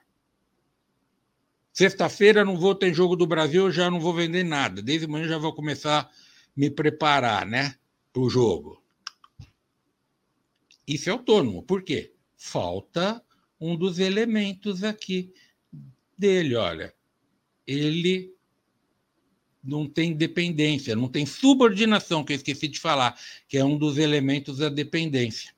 [1.74, 4.84] Sexta-feira não vou, tem jogo do Brasil, eu já não vou vender nada.
[4.84, 6.10] Desde manhã já vou começar a
[6.56, 7.76] me preparar, né,
[8.14, 8.80] para o jogo.
[10.88, 11.64] Isso é autônomo.
[11.64, 12.14] Por quê?
[12.38, 13.20] Falta
[13.60, 15.34] um dos elementos aqui
[16.16, 16.94] dele, olha.
[17.66, 18.35] Ele
[19.66, 23.98] não tem dependência, não tem subordinação, que eu esqueci de falar, que é um dos
[23.98, 25.54] elementos da dependência.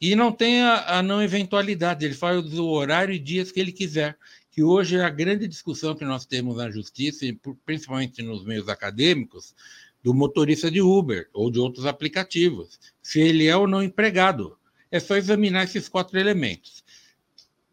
[0.00, 3.72] E não tem a, a não eventualidade, ele faz o horário e dias que ele
[3.72, 4.16] quiser,
[4.50, 8.68] que hoje é a grande discussão que nós temos na justiça, e principalmente nos meios
[8.68, 9.54] acadêmicos,
[10.02, 14.56] do motorista de Uber ou de outros aplicativos, se ele é ou não empregado.
[14.90, 16.84] É só examinar esses quatro elementos.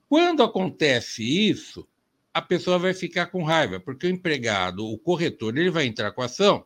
[0.10, 1.88] Quando acontece isso,
[2.34, 6.22] a pessoa vai ficar com raiva, porque o empregado, o corretor, ele vai entrar com
[6.22, 6.66] a ação,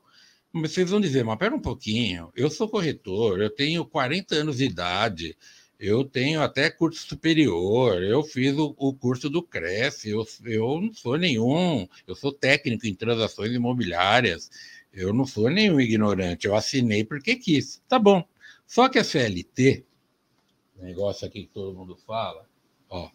[0.51, 4.57] mas vocês vão dizer, mas espera um pouquinho, eu sou corretor, eu tenho 40 anos
[4.57, 5.37] de idade,
[5.79, 10.93] eu tenho até curso superior, eu fiz o, o curso do Cresce, eu, eu não
[10.93, 14.49] sou nenhum, eu sou técnico em transações imobiliárias,
[14.91, 17.83] eu não sou nenhum ignorante, eu assinei porque quis.
[17.87, 18.23] Tá bom.
[18.65, 19.85] Só que a CLT,
[20.77, 22.47] negócio aqui que todo mundo fala,
[22.89, 23.09] ó,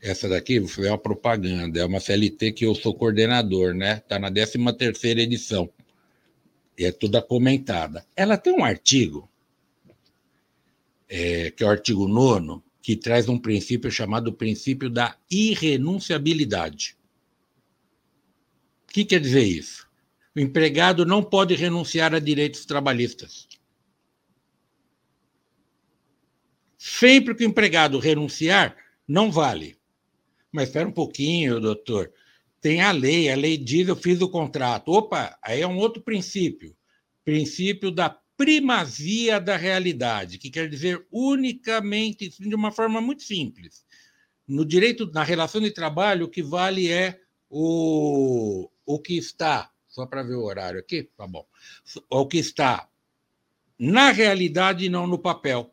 [0.00, 3.98] essa daqui, fazer uma propaganda, é uma CLT que eu sou coordenador, né?
[3.98, 5.68] Está na 13 terceira edição.
[6.76, 8.06] E é toda comentada.
[8.14, 9.28] Ela tem um artigo,
[11.08, 16.96] é, que é o artigo 9, que traz um princípio chamado princípio da irrenunciabilidade.
[18.88, 19.88] O que quer dizer isso?
[20.34, 23.48] O empregado não pode renunciar a direitos trabalhistas.
[26.78, 29.77] Sempre que o empregado renunciar, não vale.
[30.52, 32.12] Mas espera um pouquinho, doutor.
[32.60, 34.90] Tem a lei, a lei diz eu fiz o contrato.
[34.90, 36.76] Opa, aí é um outro princípio.
[37.24, 43.84] Princípio da primazia da realidade, que quer dizer unicamente, de uma forma muito simples.
[44.46, 50.06] No direito, na relação de trabalho, o que vale é o, o que está, só
[50.06, 51.44] para ver o horário aqui, tá bom.
[52.08, 52.88] O que está
[53.78, 55.72] na realidade e não no papel.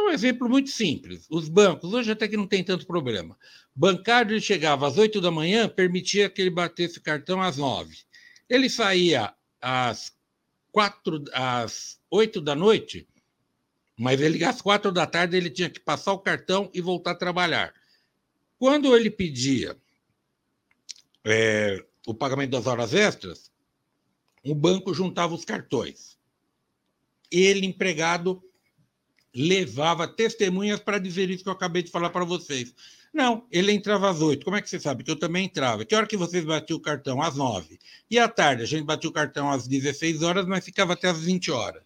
[0.00, 1.26] É um exemplo muito simples.
[1.28, 3.36] Os bancos, hoje até que não tem tanto problema.
[3.76, 7.94] Bancário ele chegava às 8 da manhã, permitia que ele batesse o cartão às 9.
[8.48, 10.16] Ele saía às
[10.72, 13.06] 4, às 8 da noite,
[13.94, 17.16] mas ele às 4 da tarde ele tinha que passar o cartão e voltar a
[17.16, 17.74] trabalhar.
[18.58, 19.76] Quando ele pedia
[21.24, 23.52] é, o pagamento das horas extras,
[24.42, 26.18] o banco juntava os cartões.
[27.30, 28.42] Ele, empregado,
[29.34, 32.74] levava testemunhas para dizer isso que eu acabei de falar para vocês.
[33.12, 34.44] Não, ele entrava às oito.
[34.44, 35.02] Como é que você sabe?
[35.02, 35.84] Que eu também entrava.
[35.84, 37.20] Que hora que vocês batiam o cartão?
[37.20, 37.78] Às nove.
[38.08, 38.62] E à tarde?
[38.62, 41.82] A gente batia o cartão às 16 horas, mas ficava até às 20 horas.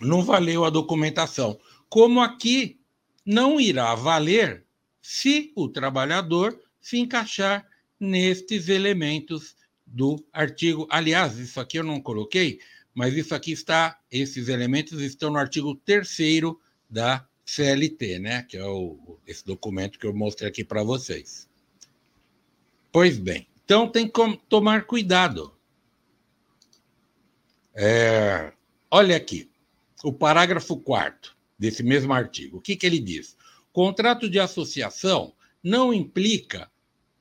[0.00, 1.58] Não valeu a documentação.
[1.88, 2.78] Como aqui
[3.24, 4.66] não irá valer
[5.00, 7.66] se o trabalhador se encaixar
[7.98, 9.56] nestes elementos
[9.86, 10.86] do artigo.
[10.90, 12.58] Aliás, isso aqui eu não coloquei,
[12.94, 16.08] mas isso aqui está, esses elementos estão no artigo 3
[16.88, 18.42] da CLT, né?
[18.42, 21.48] Que é o, esse documento que eu mostrei aqui para vocês.
[22.90, 25.54] Pois bem, então tem que tomar cuidado.
[27.74, 28.52] É,
[28.90, 29.50] olha aqui,
[30.04, 32.58] o parágrafo 4 desse mesmo artigo.
[32.58, 33.36] O que, que ele diz?
[33.72, 36.70] Contrato de associação não implica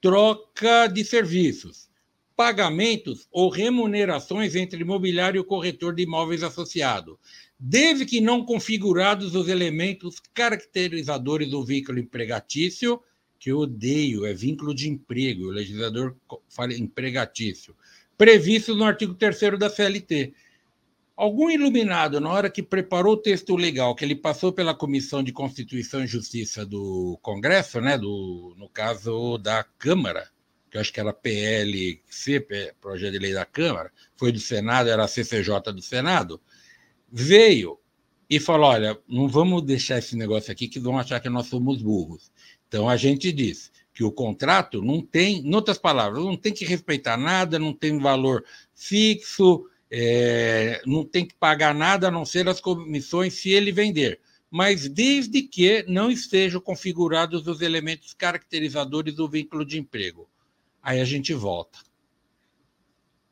[0.01, 1.89] troca de serviços,
[2.35, 7.19] pagamentos ou remunerações entre imobiliário e corretor de imóveis associado,
[7.59, 13.01] desde que não configurados os elementos caracterizadores do vínculo empregatício,
[13.39, 16.15] que eu odeio, é vínculo de emprego, o legislador
[16.49, 17.75] fala empregatício,
[18.17, 20.33] previstos no artigo 3 da CLT.
[21.15, 25.31] Algum iluminado, na hora que preparou o texto legal, que ele passou pela Comissão de
[25.31, 30.29] Constituição e Justiça do Congresso, né, do, no caso da Câmara,
[30.71, 32.47] que acho que era PLC,
[32.79, 36.39] projeto de lei da Câmara, foi do Senado, era a CCJ do Senado,
[37.11, 37.77] veio
[38.29, 41.81] e falou: olha, não vamos deixar esse negócio aqui que vão achar que nós somos
[41.81, 42.31] burros.
[42.69, 46.63] Então a gente diz que o contrato não tem, em outras palavras, não tem que
[46.63, 52.47] respeitar nada, não tem valor fixo, é, não tem que pagar nada a não ser
[52.47, 59.27] as comissões se ele vender, mas desde que não estejam configurados os elementos caracterizadores do
[59.27, 60.30] vínculo de emprego.
[60.81, 61.79] Aí a gente volta.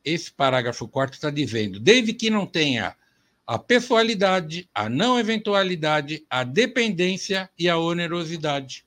[0.04, 2.96] Esse parágrafo 4 está dizendo, desde que não tenha
[3.46, 8.86] a pessoalidade, a não eventualidade, a dependência e a onerosidade.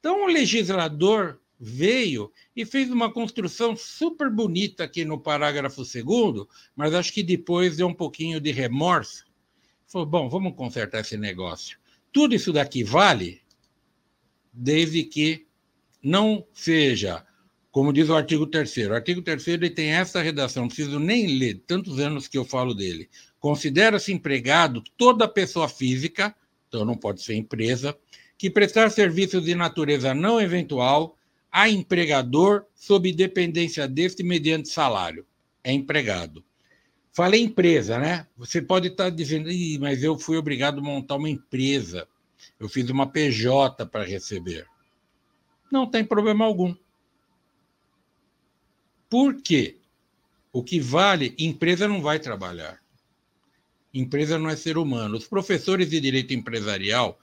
[0.00, 6.94] Então, o legislador veio e fez uma construção super bonita aqui no parágrafo segundo, mas
[6.94, 9.26] acho que depois deu um pouquinho de remorso.
[9.86, 11.78] Falou, bom, vamos consertar esse negócio.
[12.12, 13.42] Tudo isso daqui vale
[14.52, 15.47] desde que
[16.02, 17.24] não seja,
[17.70, 21.38] como diz o artigo 3 O artigo 3 ele tem essa redação, não preciso nem
[21.38, 23.08] ler, tantos anos que eu falo dele.
[23.38, 26.34] Considera-se empregado toda pessoa física,
[26.68, 27.96] então não pode ser empresa,
[28.36, 31.16] que prestar serviços de natureza não eventual,
[31.50, 35.26] a empregador sob dependência deste mediante salário.
[35.62, 36.44] É empregado.
[37.12, 38.26] Falei empresa, né?
[38.36, 42.06] Você pode estar dizendo, mas eu fui obrigado a montar uma empresa.
[42.60, 44.66] Eu fiz uma PJ para receber.
[45.70, 46.74] Não tem problema algum.
[49.08, 49.76] Por quê?
[50.52, 52.80] O que vale, empresa não vai trabalhar.
[53.92, 55.16] Empresa não é ser humano.
[55.16, 57.18] Os professores de direito empresarial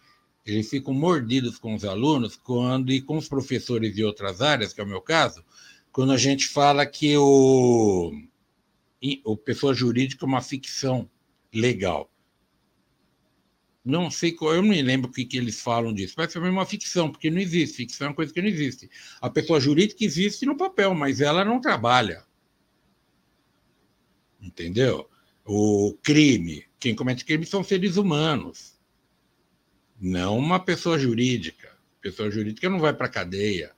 [0.45, 4.79] eles ficam mordidos com os alunos quando e com os professores de outras áreas, que
[4.79, 5.43] é o meu caso,
[5.91, 8.13] quando a gente fala que o,
[9.23, 11.10] o pessoa jurídica é uma ficção
[11.51, 12.12] legal.
[13.86, 16.15] Não sei, eu não lembro o que, que eles falam disso.
[16.17, 17.78] Vai ser uma ficção, porque não existe.
[17.78, 18.89] Ficção é uma coisa que não existe.
[19.21, 22.26] A pessoa jurídica existe no papel, mas ela não trabalha.
[24.41, 25.08] Entendeu?
[25.45, 28.76] O crime, quem comete crime são seres humanos
[30.00, 31.76] não uma pessoa jurídica.
[32.02, 33.71] Pessoa jurídica não vai para a cadeia.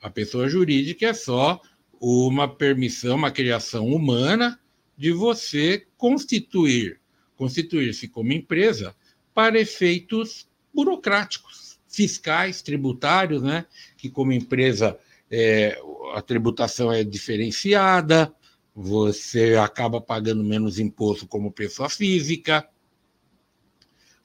[0.00, 1.60] A pessoa jurídica é só
[2.00, 4.60] uma permissão, uma criação humana
[4.96, 7.00] de você constituir,
[7.36, 8.94] constituir-se como empresa
[9.38, 13.66] para efeitos burocráticos, fiscais, tributários, né?
[13.96, 14.98] Que como empresa
[15.30, 15.80] é,
[16.12, 18.34] a tributação é diferenciada,
[18.74, 22.68] você acaba pagando menos imposto como pessoa física.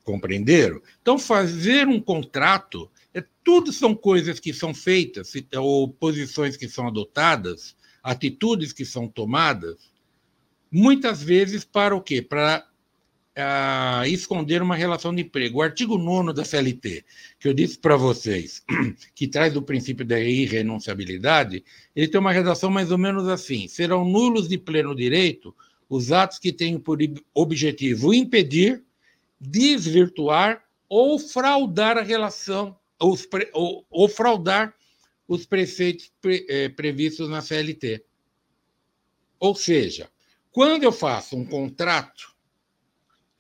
[0.04, 0.82] Compreenderam?
[1.00, 6.88] Então, fazer um contrato, é, tudo são coisas que são feitas, ou posições que são
[6.88, 9.92] adotadas, atitudes que são tomadas,
[10.72, 12.20] muitas vezes para o quê?
[12.20, 12.68] Para
[13.36, 15.60] ah, esconder uma relação de emprego.
[15.60, 17.04] O artigo 9 da CLT,
[17.40, 18.64] que eu disse para vocês,
[19.16, 21.64] que traz o princípio da irrenunciabilidade,
[21.96, 25.56] ele tem uma redação mais ou menos assim: serão nulos de pleno direito
[25.90, 26.98] os atos que tenham por
[27.34, 28.84] objetivo impedir
[29.40, 33.18] desvirtuar ou fraudar a relação, ou,
[33.54, 34.74] ou, ou fraudar
[35.28, 38.04] os preceitos pre, é, previstos na CLT.
[39.40, 40.10] Ou seja,
[40.52, 42.33] quando eu faço um contrato,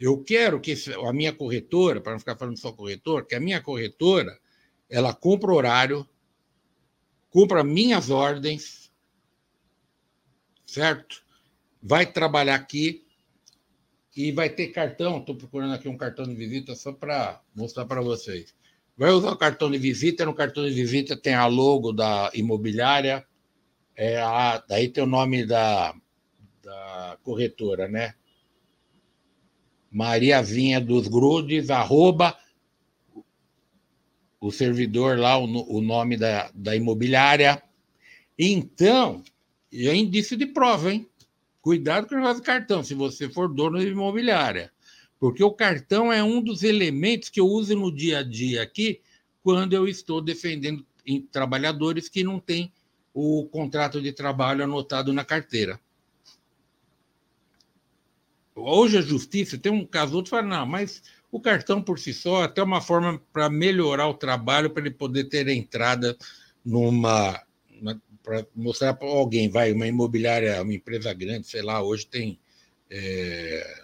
[0.05, 0.73] eu quero que
[1.07, 4.37] a minha corretora, para não ficar falando só corretor, que a minha corretora
[4.89, 6.07] ela cumpra o horário,
[7.29, 8.91] cumpra minhas ordens,
[10.65, 11.23] certo?
[11.81, 13.05] Vai trabalhar aqui
[14.15, 18.01] E vai ter cartão, estou procurando aqui um cartão de visita só para mostrar para
[18.01, 18.53] vocês.
[18.97, 23.25] Vai usar o cartão de visita, no cartão de visita tem a logo da imobiliária,
[23.95, 25.95] é a, daí tem o nome da,
[26.61, 28.15] da corretora, né?
[29.93, 32.35] Maria Vinha dos Grudes, arroba
[34.41, 35.45] o servidor lá, o,
[35.77, 37.61] o nome da, da imobiliária.
[38.37, 39.23] Então,
[39.71, 41.07] é indício de prova, hein?
[41.61, 44.71] Cuidado com o negócio de cartão, se você for dono de imobiliária.
[45.19, 48.99] Porque o cartão é um dos elementos que eu uso no dia a dia aqui,
[49.43, 50.85] quando eu estou defendendo
[51.31, 52.73] trabalhadores que não têm
[53.13, 55.79] o contrato de trabalho anotado na carteira.
[58.55, 61.01] Hoje a justiça tem um caso outro fala, não, mas
[61.31, 64.93] o cartão por si só é até uma forma para melhorar o trabalho, para ele
[64.93, 66.15] poder ter entrada
[66.63, 67.41] numa.
[68.21, 72.39] para mostrar para alguém, vai, uma imobiliária, uma empresa grande, sei lá, hoje tem.
[72.89, 73.83] É,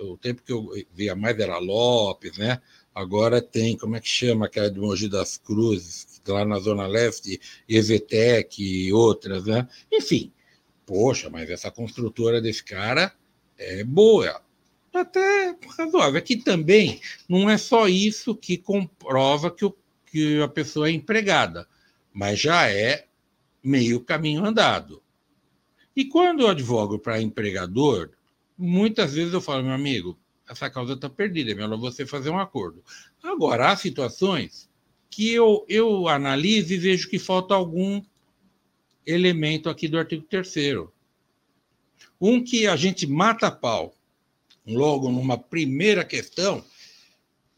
[0.00, 2.60] o tempo que eu via mais era Lopes, né?
[2.92, 7.40] Agora tem, como é que chama aquela de Mogi das Cruzes, lá na Zona Leste,
[7.68, 9.68] Ezetec e outras, né?
[9.92, 10.32] Enfim,
[10.84, 13.14] poxa, mas essa construtora desse cara
[13.58, 14.42] é boa
[14.92, 16.18] até razoável.
[16.18, 19.76] Aqui também não é só isso que comprova que, o,
[20.06, 21.66] que a pessoa é empregada,
[22.12, 23.06] mas já é
[23.62, 25.02] meio caminho andado.
[25.96, 28.10] E quando eu advogo para empregador,
[28.56, 32.38] muitas vezes eu falo, meu amigo, essa causa está perdida, é melhor você fazer um
[32.38, 32.82] acordo.
[33.22, 34.68] Agora, há situações
[35.08, 38.02] que eu, eu analiso e vejo que falta algum
[39.06, 40.52] elemento aqui do artigo 3
[42.20, 43.94] Um que a gente mata pau
[44.66, 46.64] logo numa primeira questão,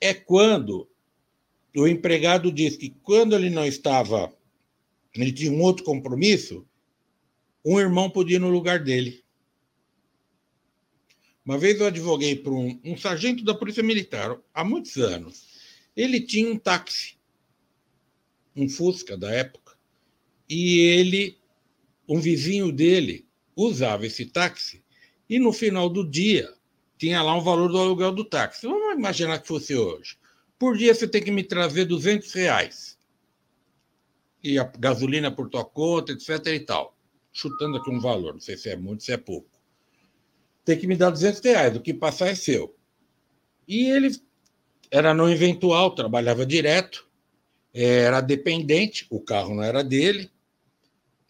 [0.00, 0.88] é quando
[1.74, 4.32] o empregado diz que quando ele não estava,
[5.14, 6.66] ele tinha um outro compromisso,
[7.64, 9.24] um irmão podia ir no lugar dele.
[11.44, 15.46] Uma vez eu advoguei para um, um sargento da Polícia Militar, há muitos anos.
[15.96, 17.16] Ele tinha um táxi,
[18.54, 19.76] um Fusca da época,
[20.48, 21.38] e ele,
[22.08, 23.25] um vizinho dele,
[23.56, 24.84] usava esse táxi,
[25.28, 26.52] e no final do dia
[26.98, 28.66] tinha lá um valor do aluguel do táxi.
[28.66, 30.16] Vamos imaginar que fosse hoje.
[30.58, 32.98] Por dia você tem que me trazer 200 reais.
[34.42, 36.46] E a gasolina por tua conta, etc.
[36.46, 36.96] e tal.
[37.32, 39.48] Chutando aqui um valor, não sei se é muito, se é pouco.
[40.64, 42.74] Tem que me dar 200 reais, o que passar é seu.
[43.68, 44.16] E ele
[44.90, 47.06] era não eventual, trabalhava direto,
[47.74, 50.30] era dependente, o carro não era dele,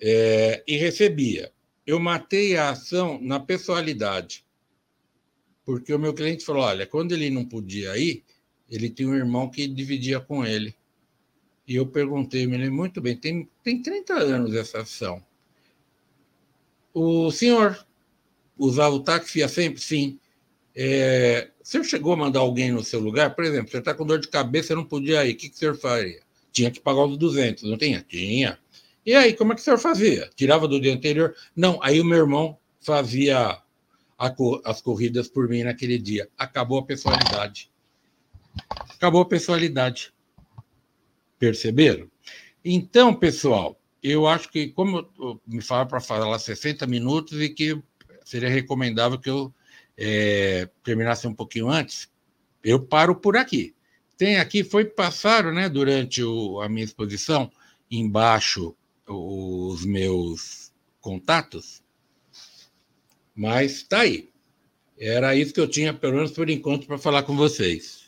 [0.01, 1.53] é, e recebia.
[1.87, 4.47] Eu matei a ação na pessoalidade
[5.67, 8.23] porque o meu cliente falou: olha, quando ele não podia ir,
[8.71, 10.75] ele tinha um irmão que dividia com ele.
[11.67, 15.21] E eu perguntei, me lembro muito bem, tem, tem 30 anos essa ação.
[16.95, 17.85] O senhor
[18.57, 19.83] usava o táxi ia sempre?
[19.83, 20.21] Sim.
[20.75, 23.35] É, o senhor chegou a mandar alguém no seu lugar?
[23.35, 25.59] Por exemplo, você está com dor de cabeça, não podia ir, o que, que o
[25.59, 26.21] senhor faria?
[26.53, 28.01] Tinha que pagar os 200, não tinha?
[28.09, 28.59] Tinha.
[29.07, 30.29] E aí, como é que o senhor fazia?
[30.35, 31.33] Tirava do dia anterior?
[31.55, 33.57] Não, aí o meu irmão fazia
[34.19, 36.29] as corridas por mim naquele dia.
[36.37, 37.71] Acabou a pessoalidade.
[38.69, 40.13] Acabou a pessoalidade.
[41.39, 42.11] Perceberam?
[42.65, 45.09] Então, pessoal, eu acho que, como
[45.47, 47.81] me falaram para falar 60 minutos e que
[48.25, 49.55] seria recomendável que eu
[49.97, 52.11] é, terminasse um pouquinho antes,
[52.65, 53.73] eu paro por aqui.
[54.19, 57.53] Tem aqui, foi passaram, né, durante o, a minha exposição,
[57.89, 58.75] embaixo
[59.07, 61.83] os meus contatos.
[63.35, 64.31] Mas está aí.
[64.99, 68.07] Era isso que eu tinha, pelo menos por enquanto, para falar com vocês.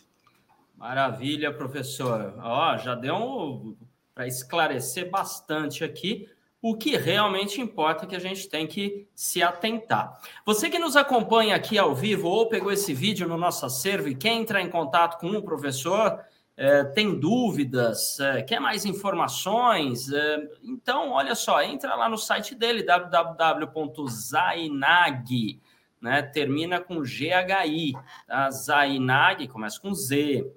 [0.76, 2.34] Maravilha, professor.
[2.38, 3.76] Ó, já deu um,
[4.14, 6.28] para esclarecer bastante aqui
[6.61, 10.20] o que realmente importa que a gente tem que se atentar.
[10.44, 14.14] Você que nos acompanha aqui ao vivo ou pegou esse vídeo no nosso acervo e
[14.14, 16.20] quer entrar em contato com o professor,
[16.61, 22.52] é, tem dúvidas, é, quer mais informações, é, então olha só, entra lá no site
[22.52, 25.62] dele, www.zainag,
[26.00, 27.92] né, termina com GHI,
[28.26, 28.50] tá?
[28.50, 30.52] Zainag, começa com Z,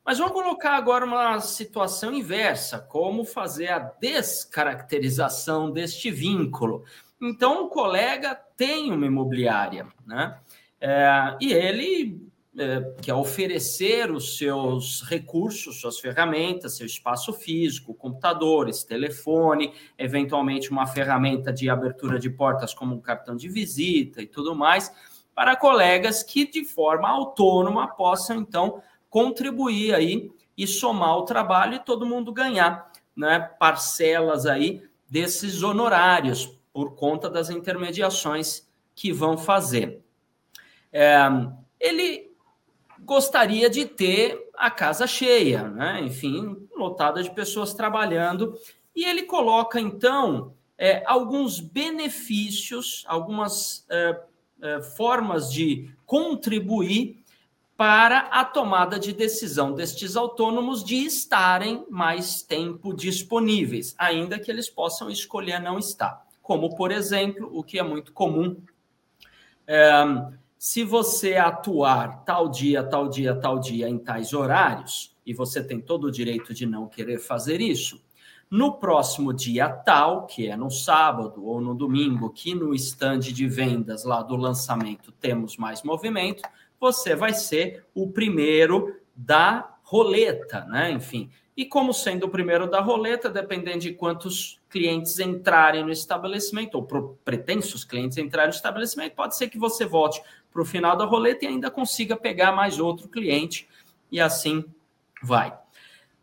[0.04, 6.84] mas vamos colocar agora uma situação inversa: como fazer a descaracterização deste vínculo.
[7.20, 10.38] Então, o colega tem uma imobiliária, né?
[10.80, 12.27] É, e ele
[12.58, 20.86] é, quer oferecer os seus recursos, suas ferramentas, seu espaço físico, computadores, telefone, eventualmente uma
[20.86, 24.92] ferramenta de abertura de portas como um cartão de visita e tudo mais,
[25.34, 31.84] para colegas que de forma autônoma possam então contribuir aí e somar o trabalho e
[31.84, 33.38] todo mundo ganhar, né?
[33.38, 40.02] Parcelas aí desses honorários por conta das intermediações que vão fazer.
[40.92, 41.18] É,
[41.78, 42.27] ele
[43.08, 46.02] gostaria de ter a casa cheia, né?
[46.02, 48.54] enfim, lotada de pessoas trabalhando.
[48.94, 54.20] E ele coloca, então, é, alguns benefícios, algumas é,
[54.60, 57.24] é, formas de contribuir
[57.78, 64.68] para a tomada de decisão destes autônomos de estarem mais tempo disponíveis, ainda que eles
[64.68, 66.26] possam escolher não estar.
[66.42, 68.60] Como, por exemplo, o que é muito comum.
[70.58, 75.80] Se você atuar tal dia, tal dia, tal dia em tais horários, e você tem
[75.80, 78.02] todo o direito de não querer fazer isso,
[78.50, 83.46] no próximo dia tal, que é no sábado ou no domingo, que no estande de
[83.46, 86.42] vendas lá do lançamento temos mais movimento,
[86.80, 90.90] você vai ser o primeiro da roleta, né?
[90.90, 96.76] Enfim, e como sendo o primeiro da roleta, dependendo de quantos clientes entrarem no estabelecimento,
[96.76, 96.84] ou
[97.24, 101.44] pretensos clientes entrarem no estabelecimento, pode ser que você volte para o final da roleta
[101.44, 103.68] e ainda consiga pegar mais outro cliente,
[104.10, 104.64] e assim
[105.22, 105.56] vai.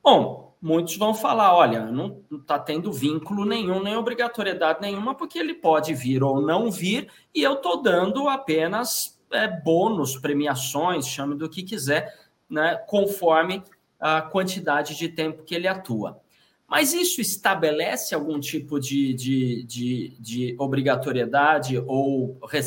[0.03, 5.53] Bom, muitos vão falar: olha, não está tendo vínculo nenhum, nem obrigatoriedade nenhuma, porque ele
[5.53, 11.49] pode vir ou não vir, e eu estou dando apenas é, bônus, premiações, chame do
[11.49, 12.13] que quiser,
[12.49, 13.63] né, conforme
[13.99, 16.19] a quantidade de tempo que ele atua.
[16.67, 22.61] Mas isso estabelece algum tipo de, de, de, de, obrigatoriedade ou, eh,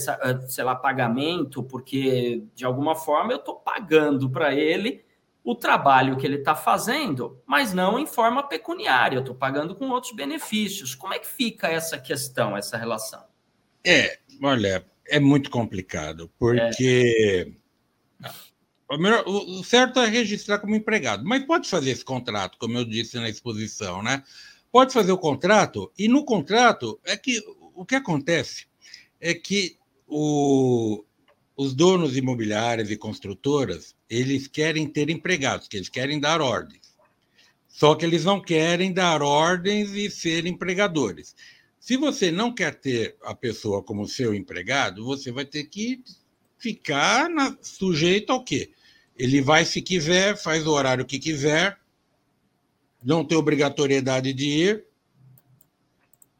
[0.47, 5.05] sei lá, pagamento, porque de alguma forma eu estou pagando para ele
[5.43, 9.89] o trabalho que ele está fazendo, mas não em forma pecuniária, eu estou pagando com
[9.89, 10.95] outros benefícios.
[10.95, 13.25] Como é que fica essa questão, essa relação?
[13.85, 17.57] É, olha, é muito complicado, porque.
[18.91, 23.17] É o certo é registrar como empregado, mas pode fazer esse contrato, como eu disse
[23.17, 24.23] na exposição, né?
[24.73, 27.43] Pode fazer o contrato, e no contrato é que
[27.75, 28.67] o que acontece
[29.21, 29.77] é que
[30.07, 31.05] o,
[31.57, 36.97] os donos imobiliários e construtoras eles querem ter empregados, que eles querem dar ordens.
[37.69, 41.37] Só que eles não querem dar ordens e ser empregadores.
[41.79, 46.03] Se você não quer ter a pessoa como seu empregado, você vai ter que
[46.59, 48.71] ficar na, sujeito ao quê?
[49.19, 51.79] Ele vai se quiser, faz o horário que quiser,
[53.03, 54.85] não tem obrigatoriedade de ir.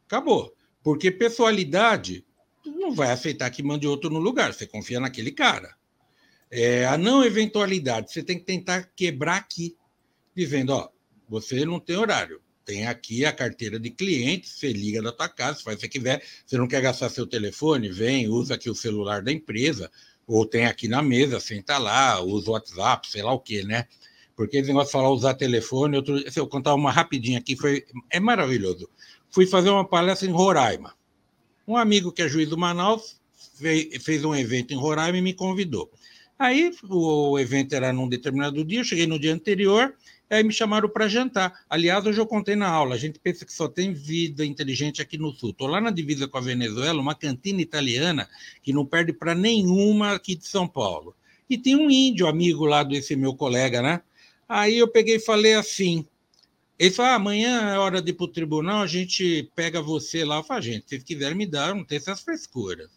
[0.05, 0.55] Acabou.
[0.81, 2.25] Porque pessoalidade
[2.65, 5.75] não vai aceitar que mande outro no lugar, você confia naquele cara.
[6.51, 9.75] É, a não eventualidade, você tem que tentar quebrar aqui,
[10.35, 10.89] dizendo: ó,
[11.27, 15.61] você não tem horário, tem aqui a carteira de clientes, você liga da tua casa,
[15.61, 19.21] faz o que quiser, você não quer gastar seu telefone, vem, usa aqui o celular
[19.21, 19.91] da empresa,
[20.29, 23.87] ou tem aqui na mesa, senta lá, usa o WhatsApp, sei lá o quê, né?
[24.35, 27.83] Porque esse negócio de falar usar telefone, outro, se eu contar uma rapidinha aqui, foi,
[28.11, 28.87] é maravilhoso.
[29.31, 30.93] Fui fazer uma palestra em Roraima.
[31.67, 33.19] Um amigo que é juiz do Manaus
[33.55, 35.91] fez, fez um evento em Roraima e me convidou.
[36.37, 39.95] Aí o evento era num determinado dia, eu cheguei no dia anterior,
[40.29, 41.65] Aí me chamaram para jantar.
[41.67, 45.17] Aliás, hoje eu contei na aula, a gente pensa que só tem vida inteligente aqui
[45.17, 45.49] no Sul.
[45.49, 48.29] Estou lá na divisa com a Venezuela, uma cantina italiana
[48.61, 51.15] que não perde para nenhuma aqui de São Paulo.
[51.49, 54.01] E tem um índio amigo lá desse meu colega, né?
[54.47, 56.05] Aí eu peguei e falei assim.
[56.77, 60.23] Ele falou: ah, amanhã é hora de ir para o tribunal, a gente pega você
[60.23, 60.37] lá.
[60.37, 62.91] Eu falei, gente, se vocês quiserem me dar, não tem essas frescuras.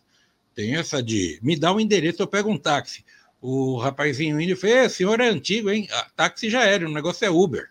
[0.54, 3.02] Tem essa de me dá o um endereço, eu pego um táxi
[3.42, 5.88] o rapazinho índio fez, senhor é antigo, hein?
[5.90, 7.70] A táxi já era, o negócio é Uber.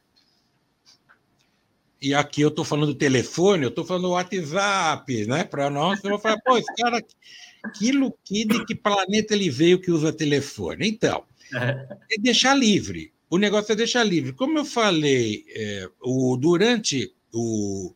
[2.02, 5.46] E aqui eu estou falando telefone, eu estou falando WhatsApp, né?
[5.46, 7.92] Para nós, eu vou falar, pô, esse cara, que,
[8.26, 10.90] que, de que planeta ele veio que usa telefone?
[10.90, 13.14] Então, é deixar livre.
[13.30, 14.34] O negócio é deixar livre.
[14.34, 17.94] Como eu falei, é, o, durante o,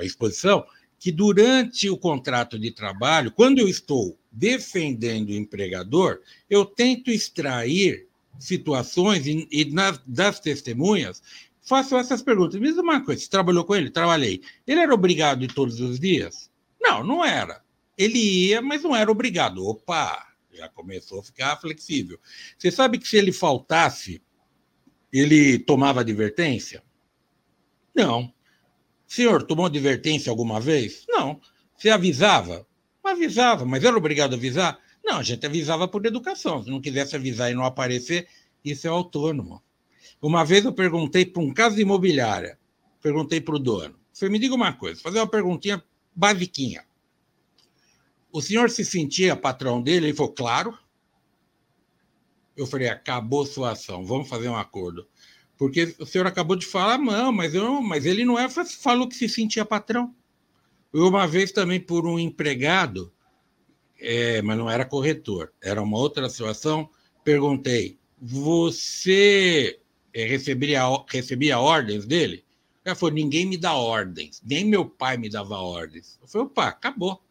[0.00, 0.64] a exposição,
[0.98, 8.08] que durante o contrato de trabalho, quando eu estou defendendo o empregador, eu tento extrair
[8.38, 11.22] situações e, e nas, das testemunhas
[11.62, 12.60] faço essas perguntas.
[12.60, 13.90] Me diz uma coisa: você trabalhou com ele?
[13.90, 14.42] Trabalhei.
[14.66, 16.50] Ele era obrigado todos os dias?
[16.80, 17.62] Não, não era.
[17.96, 19.64] Ele ia, mas não era obrigado.
[19.64, 22.18] Opa, já começou a ficar flexível.
[22.58, 24.22] Você sabe que se ele faltasse,
[25.12, 26.82] ele tomava advertência?
[27.94, 28.32] Não.
[29.06, 31.04] Senhor, tomou advertência alguma vez?
[31.08, 31.40] Não.
[31.76, 32.66] Você avisava?
[33.12, 34.78] Avisava, mas era obrigado a avisar?
[35.04, 36.62] Não, a gente avisava por educação.
[36.62, 38.26] Se não quisesse avisar e não aparecer,
[38.64, 39.62] isso é autônomo.
[40.20, 42.58] Uma vez eu perguntei para um caso imobiliária,
[43.00, 43.98] perguntei para o dono.
[44.12, 45.82] Você me diga uma coisa, fazer uma perguntinha
[46.14, 46.84] basiquinha.
[48.30, 50.06] O senhor se sentia patrão dele?
[50.06, 50.78] Ele falou, claro.
[52.56, 55.06] Eu falei, acabou sua ação, vamos fazer um acordo.
[55.58, 59.14] Porque o senhor acabou de falar, não, mas, eu, mas ele não é, falou que
[59.14, 60.14] se sentia patrão.
[60.92, 63.12] Uma vez também, por um empregado,
[63.98, 66.90] é, mas não era corretor, era uma outra situação,
[67.24, 69.80] perguntei, você
[70.12, 72.44] é, recebia, recebia ordens dele?
[72.84, 76.18] Ela falou: ninguém me dá ordens, nem meu pai me dava ordens.
[76.20, 77.22] Eu falei: opa, acabou.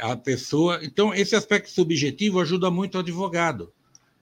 [0.00, 0.80] A pessoa.
[0.82, 3.72] Então, esse aspecto subjetivo ajuda muito o advogado.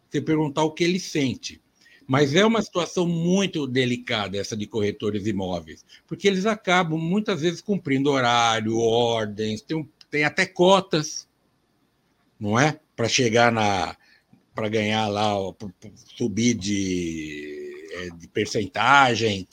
[0.08, 1.62] Você perguntar o que ele sente.
[2.10, 7.60] Mas é uma situação muito delicada essa de corretores imóveis, porque eles acabam muitas vezes
[7.60, 11.28] cumprindo horário, ordens, tem, tem até cotas,
[12.38, 12.80] não é?
[12.96, 13.96] Para chegar na,
[14.52, 15.34] para ganhar lá,
[16.16, 19.46] subir de, é, de percentagem.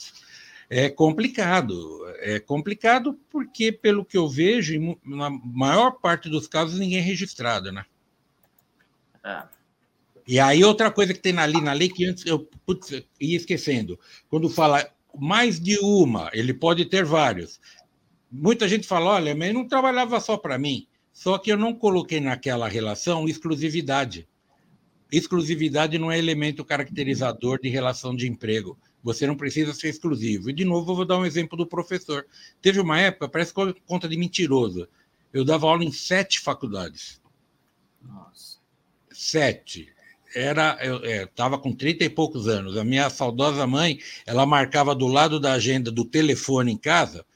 [0.68, 1.78] É complicado.
[2.16, 7.70] É complicado porque, pelo que eu vejo, na maior parte dos casos ninguém é registrado,
[7.70, 7.86] né?
[9.22, 9.57] É.
[10.28, 13.98] E aí, outra coisa que tem ali na lei que antes eu putz, ia esquecendo.
[14.28, 17.58] Quando fala mais de uma, ele pode ter vários.
[18.30, 20.86] Muita gente fala: olha, mas não trabalhava só para mim.
[21.12, 24.28] Só que eu não coloquei naquela relação exclusividade
[25.10, 28.78] exclusividade não é elemento caracterizador de relação de emprego.
[29.02, 30.50] Você não precisa ser exclusivo.
[30.50, 32.26] E, de novo, eu vou dar um exemplo do professor.
[32.60, 33.52] Teve uma época, parece
[33.86, 34.88] conta de mentiroso.
[35.32, 37.20] Eu dava aula em sete faculdades.
[38.02, 38.58] Nossa.
[39.10, 39.92] Sete.
[40.38, 42.76] Era, eu estava é, com 30 e poucos anos.
[42.76, 47.26] A minha saudosa mãe, ela marcava do lado da agenda do telefone em casa.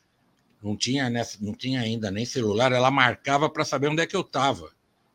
[0.62, 2.70] Não tinha, nessa, não tinha ainda nem celular.
[2.70, 4.70] Ela marcava para saber onde é que eu estava,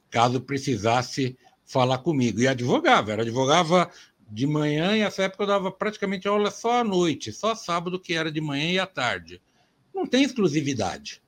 [0.10, 2.42] caso precisasse falar comigo.
[2.42, 3.90] E advogava, era advogava
[4.30, 8.14] de manhã e nessa época eu dava praticamente aula só à noite, só sábado que
[8.14, 9.42] era de manhã e à tarde.
[9.96, 11.22] Não tem exclusividade.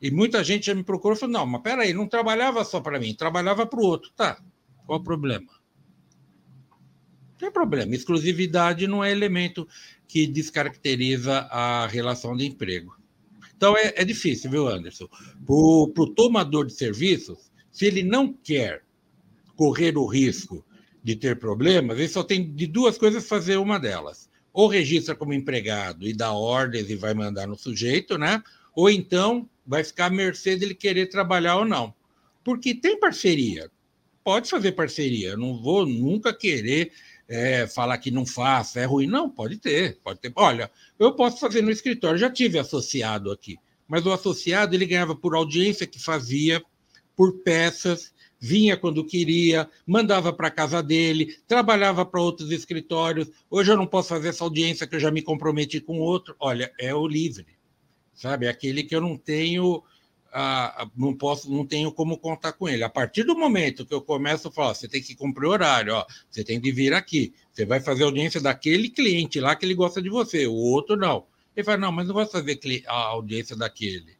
[0.00, 2.98] E muita gente já me procurou e falou: não, mas peraí, não trabalhava só para
[2.98, 4.10] mim, trabalhava para o outro.
[4.16, 4.38] Tá,
[4.86, 5.55] qual o problema?
[7.36, 7.94] Não tem problema.
[7.94, 9.68] Exclusividade não é elemento
[10.08, 12.96] que descaracteriza a relação de emprego.
[13.54, 15.06] Então é, é difícil, viu, Anderson?
[15.06, 18.82] Para o tomador de serviços, se ele não quer
[19.54, 20.64] correr o risco
[21.02, 24.30] de ter problemas, ele só tem de duas coisas fazer uma delas.
[24.52, 28.42] Ou registra como empregado e dá ordens e vai mandar no sujeito, né?
[28.74, 31.94] Ou então vai ficar à mercê dele querer trabalhar ou não.
[32.42, 33.70] Porque tem parceria.
[34.24, 35.30] Pode fazer parceria.
[35.30, 36.92] Eu não vou nunca querer
[37.28, 39.06] é, falar que não faça, é ruim.
[39.06, 40.32] Não, pode ter, pode ter.
[40.36, 43.56] Olha, eu posso fazer no escritório, já tive associado aqui,
[43.88, 46.62] mas o associado ele ganhava por audiência que fazia,
[47.16, 53.28] por peças, vinha quando queria, mandava para casa dele, trabalhava para outros escritórios.
[53.50, 56.36] Hoje eu não posso fazer essa audiência que eu já me comprometi com outro.
[56.38, 57.46] Olha, é o livre,
[58.14, 58.46] sabe?
[58.46, 59.82] É aquele que eu não tenho,
[60.32, 62.84] ah, não posso, não tenho como contar com ele.
[62.84, 66.06] A partir do momento que eu começo a falar, você tem que cumprir horário, ó,
[66.30, 70.02] você tem que vir aqui, você vai fazer audiência daquele cliente lá que ele gosta
[70.02, 71.26] de você, o outro não.
[71.56, 74.16] Ele fala, não, mas não vou fazer a audiência daquele.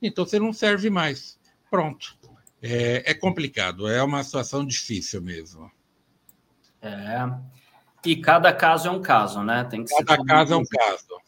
[0.00, 1.38] Então você não serve mais.
[1.70, 2.16] Pronto.
[2.62, 5.70] É, é complicado, é uma situação difícil mesmo.
[6.80, 7.18] É.
[8.04, 9.64] E cada caso é um caso, né?
[9.64, 11.20] Tem que cada caso é um caso.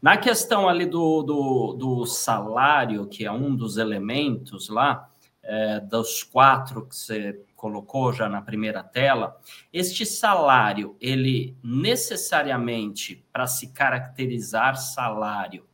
[0.00, 5.10] Na questão ali do, do, do, salário, que é um dos elementos lá,
[5.42, 9.38] é, dos quatro que você colocou já na primeira tela,
[9.72, 15.64] este salário, ele necessariamente, para se caracterizar salário,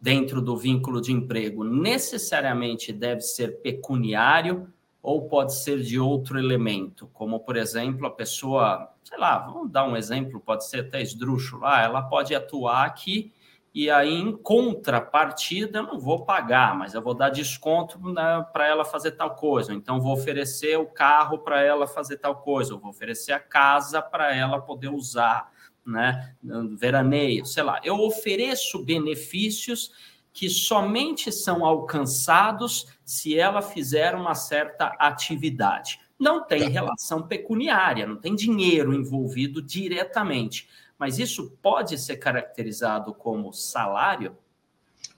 [0.00, 7.08] dentro do vínculo de emprego necessariamente deve ser pecuniário ou pode ser de outro elemento,
[7.12, 11.64] como por exemplo a pessoa, sei lá, vamos dar um exemplo, pode ser até esdrúxulo,
[11.64, 13.32] ah, ela pode atuar aqui
[13.72, 18.66] e aí em contrapartida eu não vou pagar, mas eu vou dar desconto né, para
[18.66, 22.78] ela fazer tal coisa, então vou oferecer o carro para ela fazer tal coisa, eu
[22.78, 25.50] vou oferecer a casa para ela poder usar
[25.86, 26.34] né,
[26.78, 27.80] veraneio, sei lá.
[27.82, 29.90] Eu ofereço benefícios
[30.32, 35.98] que somente são alcançados se ela fizer uma certa atividade.
[36.16, 36.68] Não tem tá.
[36.68, 44.38] relação pecuniária, não tem dinheiro envolvido diretamente, mas isso pode ser caracterizado como salário?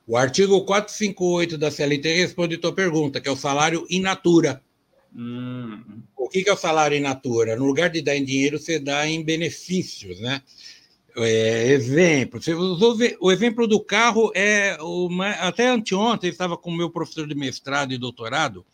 [0.06, 4.62] O artigo 458 da CLT responde a tua pergunta, que é o salário in natura.
[5.14, 6.02] Hum.
[6.16, 7.56] O que é o salário in natura?
[7.56, 10.40] No lugar de dar em dinheiro, você dá em benefícios, né?
[11.16, 12.40] É, exemplo,
[13.20, 17.34] o exemplo do carro é uma, até anteontem eu estava com o meu professor de
[17.34, 18.64] mestrado e doutorado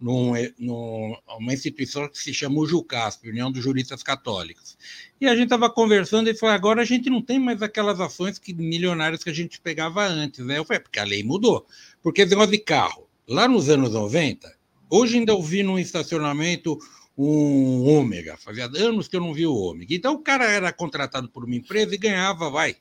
[0.00, 4.78] num, numa instituição que se chama UJUCASP, União dos Juristas Católicos.
[5.20, 8.38] E a gente estava conversando e falou: agora a gente não tem mais aquelas ações
[8.38, 10.58] que, milionárias que a gente pegava antes, né?
[10.58, 11.66] Eu falei, é porque a lei mudou.
[12.02, 14.56] Porque esse negócio de carro, lá nos anos 90,
[14.88, 16.78] hoje ainda ouvi num estacionamento
[17.18, 18.36] um ômega.
[18.36, 19.92] Fazia anos que eu não vi o ômega.
[19.92, 22.76] Então o cara era contratado por uma empresa e ganhava, vai,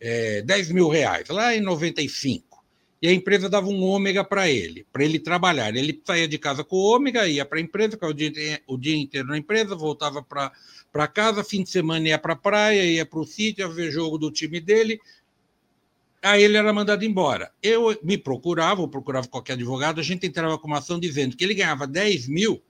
[0.00, 2.48] é, 10 mil reais, lá em 95.
[3.00, 5.74] E a empresa dava um ômega para ele, para ele trabalhar.
[5.76, 8.76] Ele saía de casa com o ômega, ia para a empresa, ficava o dia, o
[8.76, 13.06] dia inteiro na empresa, voltava para casa, fim de semana ia para a praia, ia
[13.06, 15.00] para o sítio, ia ver jogo do time dele.
[16.20, 17.52] Aí ele era mandado embora.
[17.62, 21.44] Eu me procurava, ou procurava qualquer advogado, a gente entrava com uma ação dizendo que
[21.44, 22.60] ele ganhava 10 mil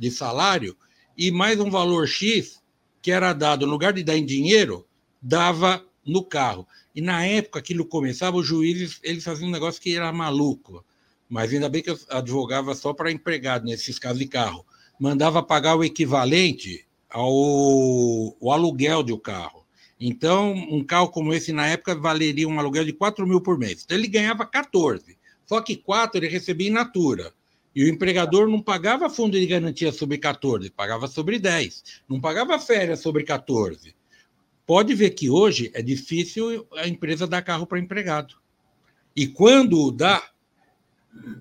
[0.00, 0.74] de salário
[1.16, 2.58] e mais um valor X
[3.02, 4.86] que era dado, no lugar de dar em dinheiro,
[5.20, 6.66] dava no carro.
[6.94, 10.82] E na época aquilo começava, os juízes eles faziam um negócio que era maluco.
[11.28, 14.66] Mas ainda bem que eu advogava só para empregado nesses casos de carro.
[14.98, 19.64] Mandava pagar o equivalente ao, aluguel do carro.
[19.98, 23.82] Então, um carro como esse, na época, valeria um aluguel de 4 mil por mês.
[23.84, 25.16] Então, ele ganhava 14.
[25.44, 27.32] Só que 4 ele recebia in natura.
[27.74, 32.02] E o empregador não pagava fundo de garantia sobre 14, pagava sobre 10.
[32.08, 33.94] Não pagava férias sobre 14.
[34.66, 38.36] Pode ver que hoje é difícil a empresa dar carro para empregado.
[39.14, 40.30] E quando dá,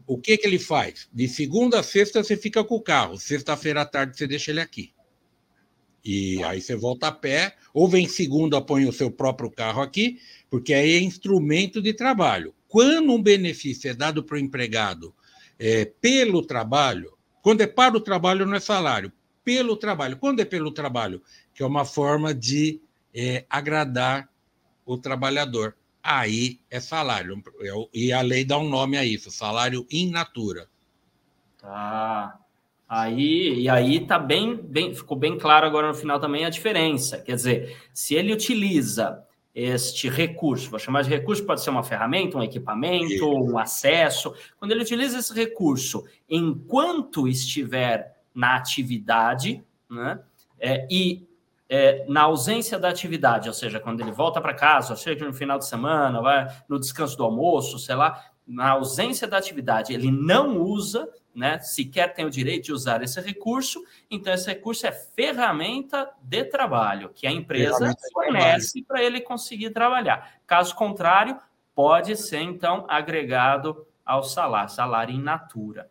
[0.05, 1.07] o que, que ele faz?
[1.13, 4.61] De segunda a sexta você fica com o carro, sexta-feira à tarde você deixa ele
[4.61, 4.93] aqui.
[6.03, 10.19] E aí você volta a pé, ou vem segunda, põe o seu próprio carro aqui,
[10.49, 12.53] porque aí é instrumento de trabalho.
[12.67, 15.13] Quando um benefício é dado para o empregado
[15.59, 19.11] é, pelo trabalho, quando é para o trabalho não é salário,
[19.43, 20.17] pelo trabalho.
[20.17, 21.21] Quando é pelo trabalho,
[21.53, 22.79] que é uma forma de
[23.13, 24.29] é, agradar
[24.85, 27.41] o trabalhador, aí é salário.
[27.93, 30.67] E a lei dá um nome a isso, salário in natura.
[31.57, 32.39] Tá.
[32.87, 37.19] Aí, e aí tá bem, bem, ficou bem claro agora no final também a diferença.
[37.19, 39.23] Quer dizer, se ele utiliza
[39.61, 40.69] este recurso.
[40.69, 44.33] Vou chamar de recurso, pode ser uma ferramenta, um equipamento, um acesso.
[44.57, 50.19] Quando ele utiliza esse recurso enquanto estiver na atividade, né,
[50.59, 51.27] é, e
[51.67, 55.59] é, na ausência da atividade, ou seja, quando ele volta para casa, seja, no final
[55.59, 60.57] de semana, vai no descanso do almoço, sei lá, na ausência da atividade, ele não
[60.57, 66.09] usa, né, sequer tem o direito de usar esse recurso, então esse recurso é ferramenta
[66.21, 70.39] de trabalho que a empresa fornece para ele conseguir trabalhar.
[70.45, 71.39] Caso contrário,
[71.73, 75.89] pode ser então agregado ao salário, salário in natura.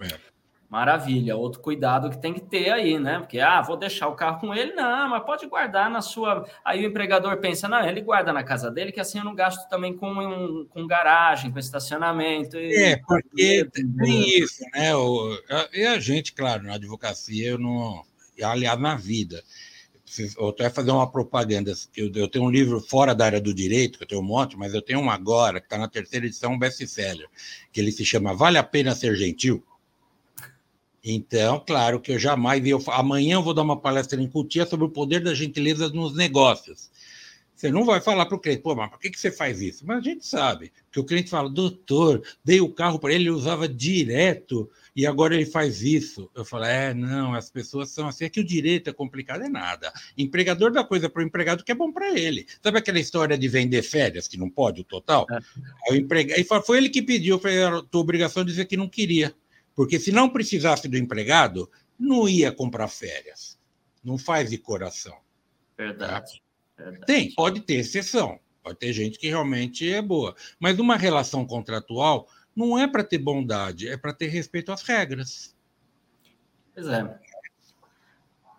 [0.00, 0.29] É.
[0.70, 1.36] Maravilha.
[1.36, 3.18] Outro cuidado que tem que ter aí, né?
[3.18, 4.72] Porque, ah, vou deixar o carro com ele.
[4.72, 6.48] Não, mas pode guardar na sua.
[6.64, 9.68] Aí o empregador pensa, não, ele guarda na casa dele, que assim eu não gasto
[9.68, 12.56] também com, um, com garagem, com estacionamento.
[12.56, 14.94] É, porque tem isso, né?
[14.94, 15.36] O,
[15.74, 18.04] e a gente, claro, na advocacia, eu não.
[18.40, 19.42] Aliás, na vida.
[20.38, 21.72] Eu até fazer uma propaganda.
[21.96, 24.56] Eu, eu tenho um livro fora da área do direito, que eu tenho um monte,
[24.56, 27.26] mas eu tenho um agora, que está na terceira edição, um best-seller,
[27.72, 29.64] que ele se chama Vale a Pena Ser Gentil?
[31.02, 32.64] Então, claro que eu jamais.
[32.66, 36.14] Eu, amanhã eu vou dar uma palestra em Cutia sobre o poder da gentileza nos
[36.14, 36.90] negócios.
[37.60, 39.84] Você não vai falar para o cliente, pô, mas por que, que você faz isso?
[39.86, 43.30] Mas a gente sabe, que o cliente fala, doutor, dei o carro para ele, ele
[43.30, 46.30] usava direto e agora ele faz isso.
[46.34, 49.48] Eu falo, é, não, as pessoas são assim, é que o direito é complicado, é
[49.50, 49.92] nada.
[50.16, 52.46] Empregador dá coisa para o empregado que é bom para ele.
[52.62, 55.26] Sabe aquela história de vender férias, que não pode, o total?
[55.30, 55.36] É.
[55.90, 58.88] Aí o empregado, foi ele que pediu, foi a tua obrigação de dizer que não
[58.88, 59.34] queria.
[59.80, 63.58] Porque se não precisasse do empregado, não ia comprar férias.
[64.04, 65.16] Não faz de coração.
[65.74, 66.42] Verdade.
[66.76, 66.84] Tá?
[66.84, 67.06] Verdade.
[67.06, 68.38] Tem, pode ter exceção.
[68.62, 70.36] Pode ter gente que realmente é boa.
[70.58, 75.56] Mas uma relação contratual não é para ter bondade, é para ter respeito às regras.
[76.74, 77.18] Pois é.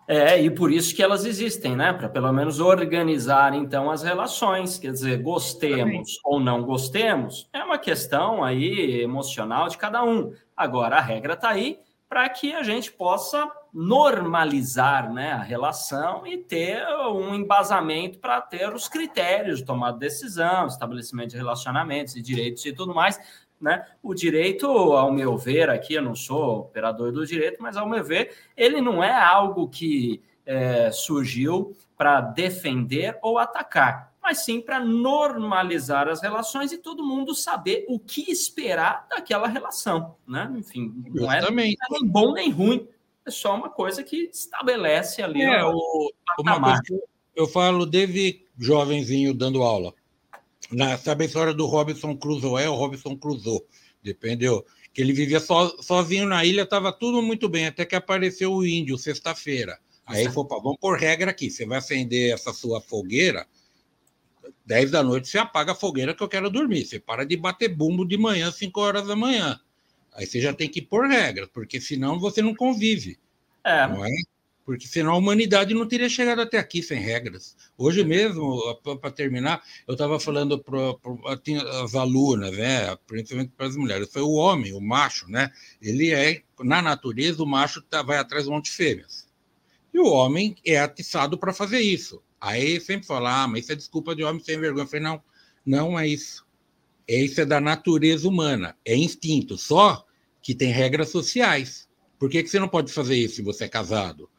[0.06, 1.92] É, e por isso que elas existem, né?
[1.92, 4.78] Para pelo menos organizar então as relações.
[4.78, 10.32] Quer dizer, gostemos ou não gostemos, é uma questão aí emocional de cada um.
[10.56, 11.78] Agora a regra está aí
[12.08, 18.70] para que a gente possa normalizar né, a relação e ter um embasamento para ter
[18.74, 23.18] os critérios de tomada de decisão, estabelecimento de relacionamentos e direitos e tudo mais,
[23.62, 23.86] né?
[24.02, 28.02] O direito, ao meu ver, aqui eu não sou operador do direito, mas ao meu
[28.02, 34.80] ver, ele não é algo que é, surgiu para defender ou atacar, mas sim para
[34.80, 40.52] normalizar as relações e todo mundo saber o que esperar daquela relação, né?
[40.56, 42.88] Enfim, não é, nem bom nem ruim,
[43.24, 45.42] é só uma coisa que estabelece ali.
[45.42, 47.00] É, o, uma coisa que
[47.36, 49.94] eu falo desde jovenzinho dando aula.
[50.72, 52.62] Na, sabe a história do Robinson Crusoe?
[52.62, 53.60] É o Robinson Crusoe,
[54.02, 54.64] dependeu?
[54.92, 58.66] Que ele vivia so, sozinho na ilha, estava tudo muito bem, até que apareceu o
[58.66, 59.78] índio, sexta-feira.
[60.06, 63.46] Aí falou, vamos por regra aqui, você vai acender essa sua fogueira,
[64.66, 66.84] 10 da noite você apaga a fogueira que eu quero dormir.
[66.84, 69.60] Você para de bater bumbo de manhã, 5 horas da manhã.
[70.14, 73.18] Aí você já tem que pôr regras, porque senão você não convive.
[73.64, 73.86] É.
[73.86, 74.10] Não é?
[74.64, 77.56] Porque senão a humanidade não teria chegado até aqui sem regras.
[77.76, 78.60] Hoje mesmo,
[79.00, 80.78] para terminar, eu estava falando para
[81.82, 85.50] as alunas, né, principalmente para as mulheres, foi o homem, o macho, né?
[85.80, 89.26] Ele é, na natureza, o macho tá, vai atrás de um monte de fêmeas.
[89.92, 92.22] E o homem é atiçado para fazer isso.
[92.40, 94.84] Aí sempre fala, ah, mas isso é desculpa de homem sem vergonha.
[94.84, 95.22] Eu falei, não,
[95.64, 96.46] não é isso.
[97.06, 99.58] Isso é da natureza humana, é instinto.
[99.58, 100.04] Só
[100.40, 101.88] que tem regras sociais.
[102.18, 104.30] Por que, que você não pode fazer isso se você é casado?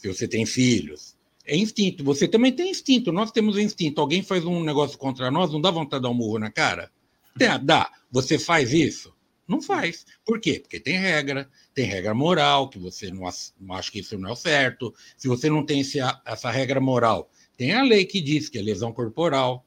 [0.00, 1.14] Se você tem filhos?
[1.44, 2.02] É instinto.
[2.04, 3.12] Você também tem instinto.
[3.12, 4.00] Nós temos instinto.
[4.00, 6.90] Alguém faz um negócio contra nós, não dá vontade de dar um murro na cara?
[7.36, 7.58] Dá.
[7.58, 7.92] dá.
[8.10, 9.14] Você faz isso?
[9.46, 10.06] Não faz.
[10.24, 10.58] Por quê?
[10.58, 13.28] Porque tem regra, tem regra moral, que você não,
[13.60, 14.94] não acha que isso não é o certo.
[15.18, 18.62] Se você não tem esse, essa regra moral, tem a lei que diz que é
[18.62, 19.66] lesão corporal,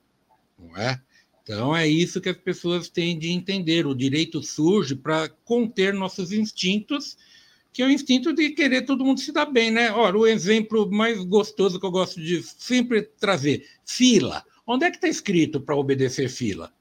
[0.58, 1.00] não é?
[1.44, 3.86] Então, é isso que as pessoas têm de entender.
[3.86, 7.18] O direito surge para conter nossos instintos,
[7.74, 9.92] que é o instinto de querer todo mundo se dar bem, né?
[9.92, 14.44] Ora, o exemplo mais gostoso que eu gosto de sempre trazer: fila.
[14.66, 16.72] Onde é que está escrito para obedecer fila?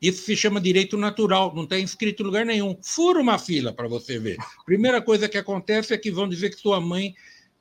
[0.00, 2.76] Isso se chama direito natural, não está inscrito em lugar nenhum.
[2.82, 4.36] Fura uma fila para você ver.
[4.66, 7.14] Primeira coisa que acontece é que vão dizer que sua mãe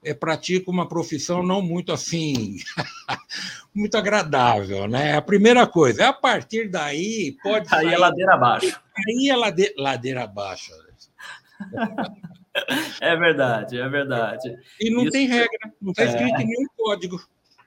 [0.03, 2.57] é, pratica uma profissão não muito assim,
[3.73, 5.15] muito agradável, né?
[5.15, 6.09] A primeira coisa.
[6.09, 7.67] A partir daí, pode.
[7.73, 8.81] Aí é ladeira abaixo.
[8.97, 9.73] Aí é lade...
[9.77, 10.71] ladeira abaixo.
[12.99, 14.53] É verdade, é verdade.
[14.77, 15.11] E não Isso...
[15.11, 16.41] tem regra, não está escrito é...
[16.41, 17.17] em nenhum código.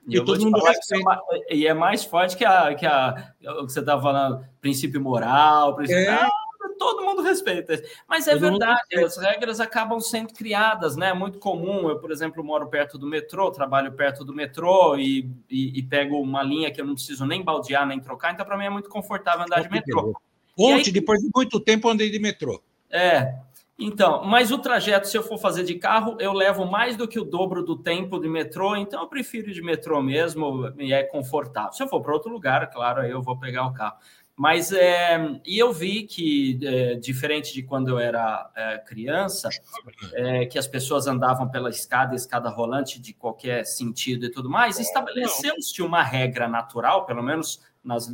[0.06, 3.72] E, e todo mundo é, e é mais forte que a, que a o que
[3.72, 6.02] você estava falando, princípio moral, princípio.
[6.02, 6.28] É
[6.78, 7.82] todo mundo respeita.
[8.08, 11.08] Mas é todo verdade, as regras acabam sendo criadas, né?
[11.08, 11.88] É muito comum.
[11.88, 16.20] Eu, por exemplo, moro perto do metrô, trabalho perto do metrô e, e, e pego
[16.20, 18.88] uma linha que eu não preciso nem baldear nem trocar, então para mim é muito
[18.88, 20.14] confortável andar de metrô.
[20.56, 20.92] Ontem, aí...
[20.92, 22.62] depois de muito tempo, andei de metrô.
[22.90, 23.34] É.
[23.78, 27.18] Então, mas o trajeto, se eu for fazer de carro, eu levo mais do que
[27.18, 31.02] o dobro do tempo de metrô, então eu prefiro ir de metrô mesmo e é
[31.02, 31.72] confortável.
[31.72, 33.96] Se eu for para outro lugar, claro, aí eu vou pegar o carro.
[34.36, 39.48] Mas é, e eu vi que, é, diferente de quando eu era é, criança,
[40.12, 44.80] é, que as pessoas andavam pela escada, escada rolante de qualquer sentido e tudo mais,
[44.80, 48.12] estabeleceu-se uma regra natural, pelo menos nas,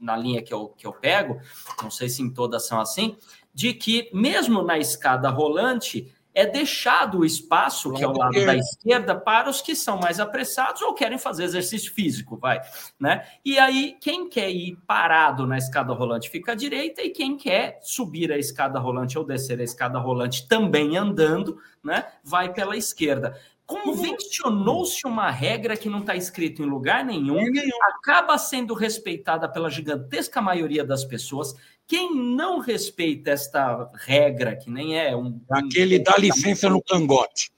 [0.00, 1.40] na linha que eu, que eu pego,
[1.80, 3.16] não sei se em todas são assim,
[3.54, 8.56] de que mesmo na escada rolante é deixado o espaço, que é o lado da
[8.56, 12.60] esquerda, para os que são mais apressados ou querem fazer exercício físico, vai,
[12.98, 13.26] né?
[13.44, 17.78] E aí, quem quer ir parado na escada rolante fica à direita, e quem quer
[17.82, 23.38] subir a escada rolante ou descer a escada rolante também andando, né, vai pela esquerda.
[23.66, 27.44] Convencionou-se uma regra que não está escrita em lugar nenhum,
[27.82, 31.54] acaba sendo respeitada pela gigantesca maioria das pessoas,
[31.92, 35.38] quem não respeita esta regra, que nem é um.
[35.50, 37.52] Aquele dá licença no cangote.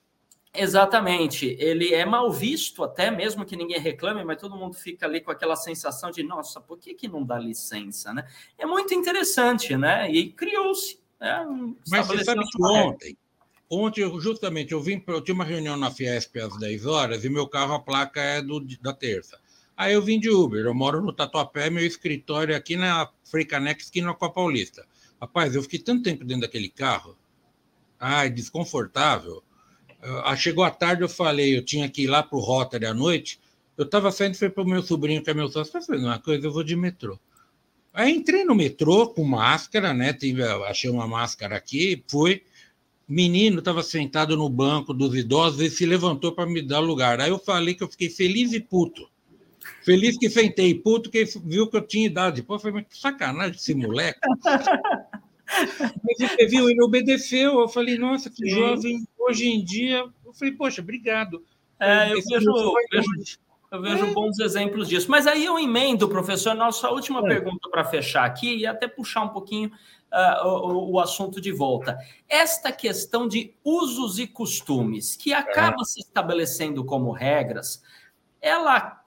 [0.53, 1.55] Exatamente.
[1.57, 5.31] Ele é mal visto, até mesmo que ninguém reclame, mas todo mundo fica ali com
[5.31, 8.13] aquela sensação de, nossa, por que, que não dá licença?
[8.13, 8.27] Né?
[8.57, 10.11] É muito interessante, né?
[10.11, 10.99] E criou-se.
[11.17, 11.45] Né?
[11.89, 13.17] Mas você sabe que ontem,
[13.69, 17.47] ontem, justamente, eu vim, eu tinha uma reunião na Fiesp às 10 horas e meu
[17.47, 19.39] carro, a placa é do, da terça.
[19.77, 23.89] Aí eu vim de Uber, eu moro no Tatuapé, meu escritório é aqui na Freicanex,
[23.89, 24.85] aqui na Paulista.
[25.19, 27.17] Rapaz, eu fiquei tanto tempo dentro daquele carro,
[27.99, 29.43] ai, desconfortável.
[30.01, 32.93] Uh, chegou a tarde, eu falei, eu tinha que ir lá para o Rotary à
[32.93, 33.39] noite,
[33.77, 36.47] eu estava saindo, foi para o meu sobrinho, que é meu sócio, falei, uma coisa,
[36.47, 37.19] eu vou de metrô.
[37.93, 40.11] Aí entrei no metrô com máscara, né?
[40.11, 42.43] Tive, achei uma máscara aqui, fui.
[43.07, 47.21] Menino estava sentado no banco dos idosos e se levantou para me dar lugar.
[47.21, 49.09] Aí eu falei que eu fiquei feliz e puto.
[49.83, 52.43] Feliz que sentei, puto que viu que eu tinha idade.
[52.43, 54.19] Pô, foi que sacanagem esse moleque.
[56.03, 57.59] Mas viu, ele obedeceu.
[57.59, 58.49] Eu falei, nossa, que Sim.
[58.49, 59.07] jovem.
[59.17, 61.43] Hoje em dia, eu falei, poxa, obrigado.
[61.79, 63.39] É, eu vejo, vejo,
[63.71, 65.09] Eu vejo bons exemplos disso.
[65.09, 67.23] Mas aí eu emendo, professor, nossa última é.
[67.23, 69.71] pergunta para fechar aqui e até puxar um pouquinho
[70.11, 71.97] uh, o, o, assunto de volta.
[72.29, 75.85] Esta questão de usos e costumes, que acaba é.
[75.85, 77.83] se estabelecendo como regras,
[78.41, 79.01] ela,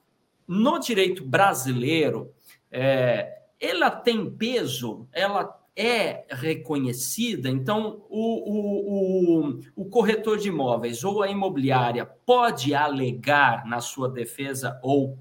[0.49, 2.33] no direito brasileiro,
[2.73, 11.05] é, ela tem peso, ela é reconhecida, então o, o, o, o, corretor de imóveis
[11.05, 15.17] ou a imobiliária pode alegar na sua defesa ou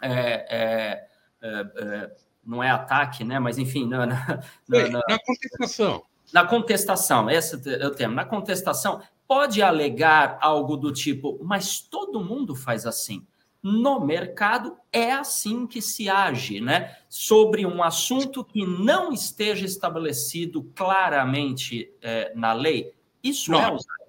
[0.00, 1.06] é, é,
[1.40, 2.10] é, é
[2.44, 3.38] não é ataque, né?
[3.38, 6.02] Mas enfim, na, na, na, na contestação.
[6.32, 8.14] Na contestação, esse é o termo.
[8.14, 13.24] Na contestação, pode alegar algo do tipo, mas todo mundo faz assim
[13.62, 16.96] no mercado é assim que se age, né?
[17.08, 22.92] Sobre um assunto que não esteja estabelecido claramente é, na lei.
[23.22, 23.60] Isso não.
[23.60, 24.02] é usado.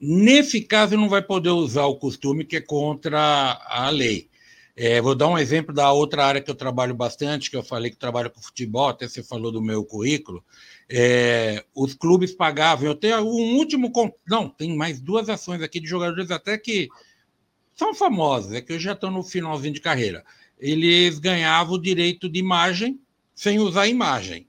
[0.00, 4.30] Nesse caso, não vai poder usar o costume que é contra a lei.
[4.74, 7.90] É, vou dar um exemplo da outra área que eu trabalho bastante, que eu falei
[7.90, 10.42] que trabalho com futebol, até você falou do meu currículo.
[10.88, 13.92] É, os clubes pagavam, eu tenho um último.
[14.26, 16.88] Não, tem mais duas ações aqui de jogadores até que
[17.80, 20.22] são famosos, é que já estão no finalzinho de carreira.
[20.58, 23.00] Eles ganhavam o direito de imagem
[23.34, 24.46] sem usar imagem.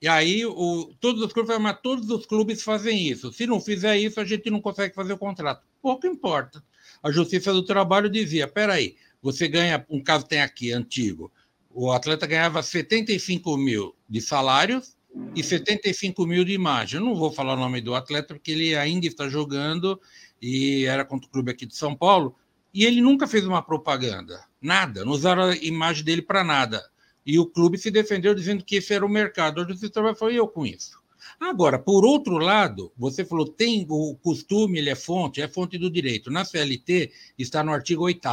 [0.00, 3.32] E aí o, todos os clubes mas todos os clubes fazem isso.
[3.32, 5.66] Se não fizer isso, a gente não consegue fazer o contrato.
[5.82, 6.62] Pouco importa.
[7.02, 11.32] A Justiça do Trabalho dizia: peraí, você ganha, um caso tem aqui, antigo,
[11.68, 14.96] o atleta ganhava 75 mil de salários
[15.34, 17.00] e 75 mil de imagem.
[17.00, 20.00] Eu não vou falar o nome do atleta, porque ele ainda está jogando
[20.40, 22.34] e era contra o clube aqui de São Paulo,
[22.72, 26.84] e ele nunca fez uma propaganda, nada, não usaram a imagem dele para nada.
[27.24, 29.60] E o clube se defendeu dizendo que esse era o mercado.
[29.60, 31.00] A Justiça Trabalho falou, eu com isso.
[31.40, 35.90] Agora, por outro lado, você falou, tem o costume, ele é fonte, é fonte do
[35.90, 36.30] direito.
[36.30, 38.28] Na CLT está no artigo 8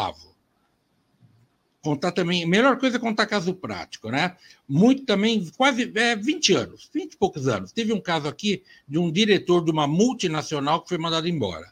[1.82, 4.38] Contar também, melhor coisa é contar caso prático, né?
[4.70, 7.74] Muito também, quase é, 20 anos, 20 e poucos anos.
[7.74, 11.70] Teve um caso aqui de um diretor de uma multinacional que foi mandado embora.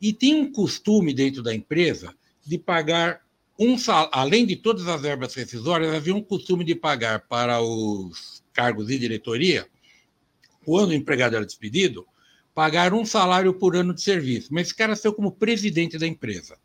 [0.00, 3.20] E tem um costume dentro da empresa de pagar
[3.58, 8.42] um salário, além de todas as verbas rescisórias, havia um costume de pagar para os
[8.54, 9.68] cargos de diretoria,
[10.64, 12.06] quando o empregado era despedido,
[12.54, 14.48] pagar um salário por ano de serviço.
[14.52, 16.56] Mas esse cara saiu como presidente da empresa.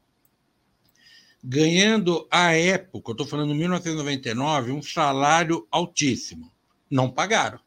[1.44, 6.50] Ganhando, à época, estou falando em 1999, um salário altíssimo.
[6.90, 7.60] Não pagaram.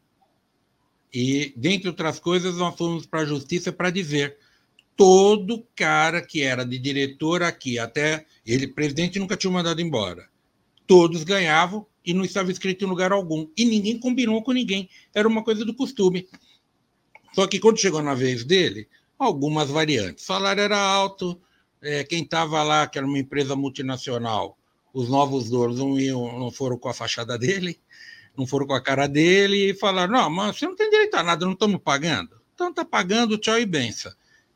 [1.13, 4.37] E, dentre outras coisas, nós fomos para a justiça para dizer
[4.99, 10.29] todo cara que era de diretor aqui, até ele, presidente, nunca tinha mandado embora.
[10.89, 13.47] Todos ganhavam e não estava escrito em lugar algum.
[13.57, 14.91] E ninguém combinou com ninguém.
[15.15, 16.29] Era uma coisa do costume.
[17.33, 20.25] Só que quando chegou na vez dele, algumas variantes.
[20.25, 21.41] O salário era alto,
[21.81, 24.59] é, quem estava lá, que era uma empresa multinacional,
[24.93, 27.79] os novos donos não, iam, não foram com a fachada dele,
[28.37, 31.23] não foram com a cara dele e falaram: não, mas você não tem direito a
[31.23, 32.41] nada, não estamos pagando.
[32.53, 34.11] Então está pagando, tchau e benção.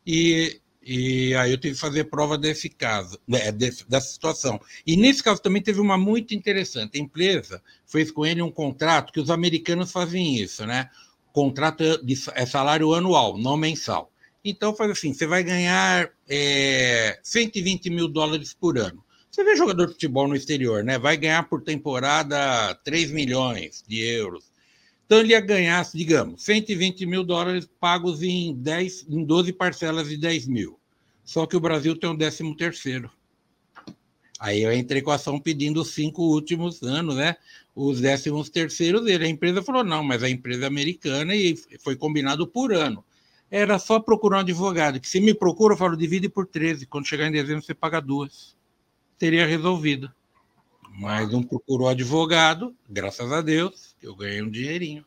[0.06, 4.60] E, e aí eu tive que fazer prova desse caso, né, dessa situação.
[4.86, 6.98] E nesse caso também teve uma muito interessante.
[6.98, 10.90] A empresa fez com ele um contrato que os americanos fazem isso, né?
[11.32, 14.12] Contrato de, é salário anual, não mensal.
[14.44, 19.02] Então faz assim: você vai ganhar é, 120 mil dólares por ano.
[19.30, 20.98] Você vê jogador de futebol no exterior, né?
[20.98, 24.51] Vai ganhar por temporada 3 milhões de euros.
[25.06, 30.16] Então ele ia ganhar, digamos, 120 mil dólares pagos em, 10, em 12 parcelas de
[30.16, 30.78] 10 mil.
[31.24, 33.10] Só que o Brasil tem um décimo terceiro.
[34.38, 37.36] Aí eu entrei com a ação pedindo os cinco últimos anos, né?
[37.74, 39.26] Os décimos terceiros dele.
[39.26, 43.04] A empresa falou, não, mas a empresa é americana e foi combinado por ano.
[43.50, 46.86] Era só procurar um advogado, que se me procura, eu falo, divide por 13.
[46.86, 48.56] Quando chegar em dezembro, você paga duas.
[49.18, 50.10] Teria resolvido.
[50.98, 55.04] Mas não procurou advogado, graças a Deus eu ganhei um dinheirinho.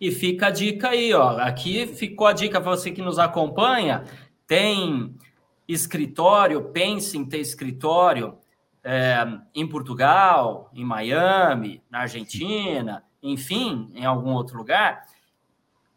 [0.00, 1.38] E fica a dica aí, ó.
[1.38, 4.04] Aqui ficou a dica para você que nos acompanha.
[4.46, 5.14] Tem
[5.68, 8.36] escritório, pense em ter escritório
[8.82, 9.24] é,
[9.54, 15.04] em Portugal, em Miami, na Argentina, enfim, em algum outro lugar.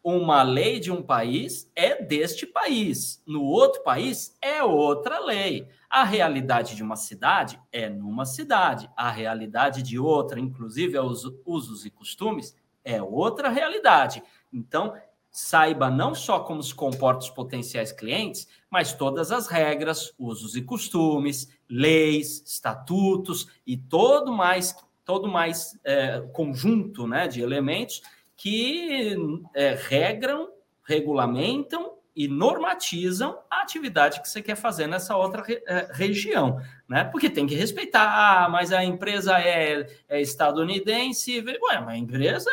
[0.02, 5.66] Uma lei de um país é deste país, no outro país é outra lei.
[5.94, 11.86] A realidade de uma cidade é numa cidade, a realidade de outra, inclusive os usos
[11.86, 12.52] e costumes,
[12.84, 14.20] é outra realidade.
[14.52, 14.92] Então,
[15.30, 20.62] saiba não só como se comportam os potenciais clientes, mas todas as regras, usos e
[20.62, 24.74] costumes, leis, estatutos e todo mais
[25.04, 28.02] todo mais é, conjunto né, de elementos
[28.36, 29.16] que
[29.54, 30.48] é, regram,
[30.82, 37.02] regulamentam e normatizam a atividade que você quer fazer nessa outra re, é, região, né?
[37.02, 42.50] Porque tem que respeitar, ah, mas a empresa é, é estadunidense, ué, mas a empresa,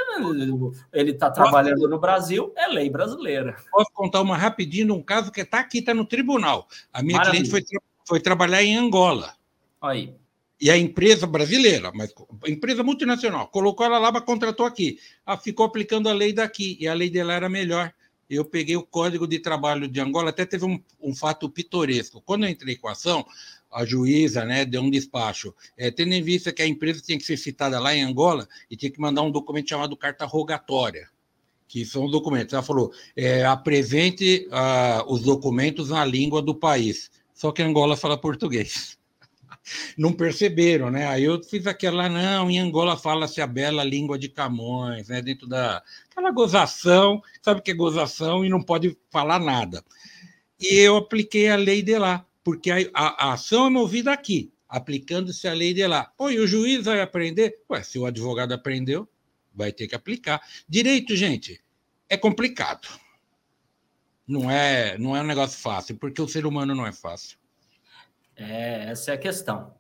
[0.91, 3.55] ele está trabalhando no Brasil, é lei brasileira.
[3.72, 6.68] Posso contar uma rapidinho um caso que está aqui, está no tribunal.
[6.91, 7.43] A minha Maravilha.
[7.43, 9.36] cliente foi, foi trabalhar em Angola.
[9.80, 10.16] Aí.
[10.59, 12.14] E a empresa brasileira, mas
[12.47, 14.97] empresa multinacional, colocou ela lá, mas contratou aqui.
[15.26, 17.91] Ah, ficou aplicando a lei daqui, e a lei dela era melhor
[18.32, 22.21] eu peguei o Código de Trabalho de Angola, até teve um, um fato pitoresco.
[22.21, 23.25] Quando eu entrei com a ação,
[23.69, 27.25] a juíza né, deu um despacho, é, tendo em vista que a empresa tinha que
[27.25, 31.09] ser citada lá em Angola e tinha que mandar um documento chamado carta rogatória,
[31.67, 32.53] que são os documentos.
[32.53, 37.11] Ela falou, é, apresente uh, os documentos na língua do país.
[37.34, 39.01] Só que Angola fala português
[39.97, 41.07] não perceberam, né?
[41.07, 45.22] Aí eu fiz aquela, não, em Angola fala-se a bela língua de Camões, né?
[45.22, 49.84] Dentro da aquela gozação, sabe o que é gozação e não pode falar nada.
[50.59, 54.51] E eu apliquei a lei de lá, porque a, a, a ação é movida aqui,
[54.68, 56.05] aplicando-se a lei de lá.
[56.18, 57.59] Pô, e o juiz vai aprender?
[57.70, 59.07] Ué, se o advogado aprendeu,
[59.53, 60.41] vai ter que aplicar.
[60.68, 61.62] Direito, gente,
[62.09, 62.88] é complicado.
[64.28, 67.40] Não é, não é um negócio fácil, porque o ser humano não é fácil.
[68.41, 69.73] É, essa é a questão.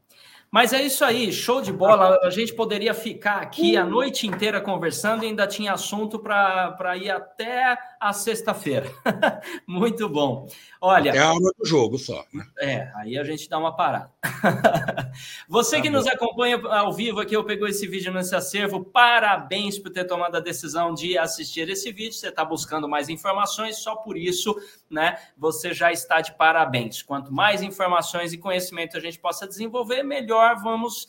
[0.51, 2.19] Mas é isso aí, show de bola.
[2.23, 7.09] A gente poderia ficar aqui a noite inteira conversando e ainda tinha assunto para ir
[7.09, 8.91] até a sexta-feira.
[9.67, 10.47] Muito bom.
[10.81, 11.11] Olha.
[11.11, 12.25] É a aula do jogo só.
[12.33, 12.43] Né?
[12.59, 14.11] É, aí a gente dá uma parada.
[15.47, 15.97] Você tá que bom.
[15.97, 18.83] nos acompanha ao vivo aqui, eu pegou esse vídeo nesse acervo.
[18.83, 22.13] Parabéns por ter tomado a decisão de assistir esse vídeo.
[22.13, 25.19] Você está buscando mais informações, só por isso, né?
[25.37, 27.03] Você já está de parabéns.
[27.03, 31.07] Quanto mais informações e conhecimento a gente possa desenvolver, melhor vamos,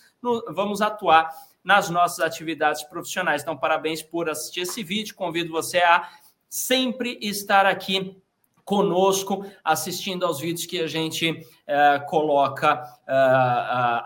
[0.54, 1.30] vamos atuar
[1.64, 3.40] nas nossas atividades profissionais.
[3.40, 5.14] Então, parabéns por assistir esse vídeo.
[5.14, 6.08] Convido você a
[6.52, 8.14] sempre estar aqui
[8.62, 13.12] conosco, assistindo aos vídeos que a gente é, coloca é,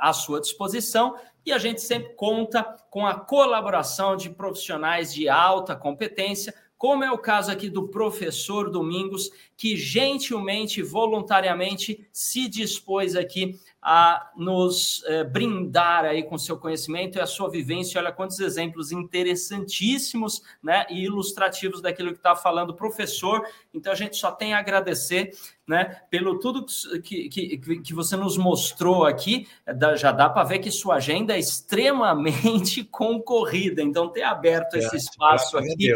[0.01, 1.17] à sua disposição.
[1.45, 7.11] E a gente sempre conta com a colaboração de profissionais de alta competência, como é
[7.11, 13.59] o caso aqui do professor Domingos, que gentilmente, voluntariamente se dispôs aqui
[13.89, 18.01] a nos eh, brindar aí com seu conhecimento e a sua vivência.
[18.01, 23.47] Olha quantos exemplos interessantíssimos né, e ilustrativos daquilo que está falando o professor.
[23.73, 25.31] Então a gente só tem a agradecer
[25.65, 26.67] né, pelo tudo
[27.01, 29.47] que, que, que você nos mostrou aqui.
[29.95, 33.83] Já dá para ver que sua agenda é extremamente concorrida.
[33.83, 35.95] Então, ter aberto é, esse espaço aqui.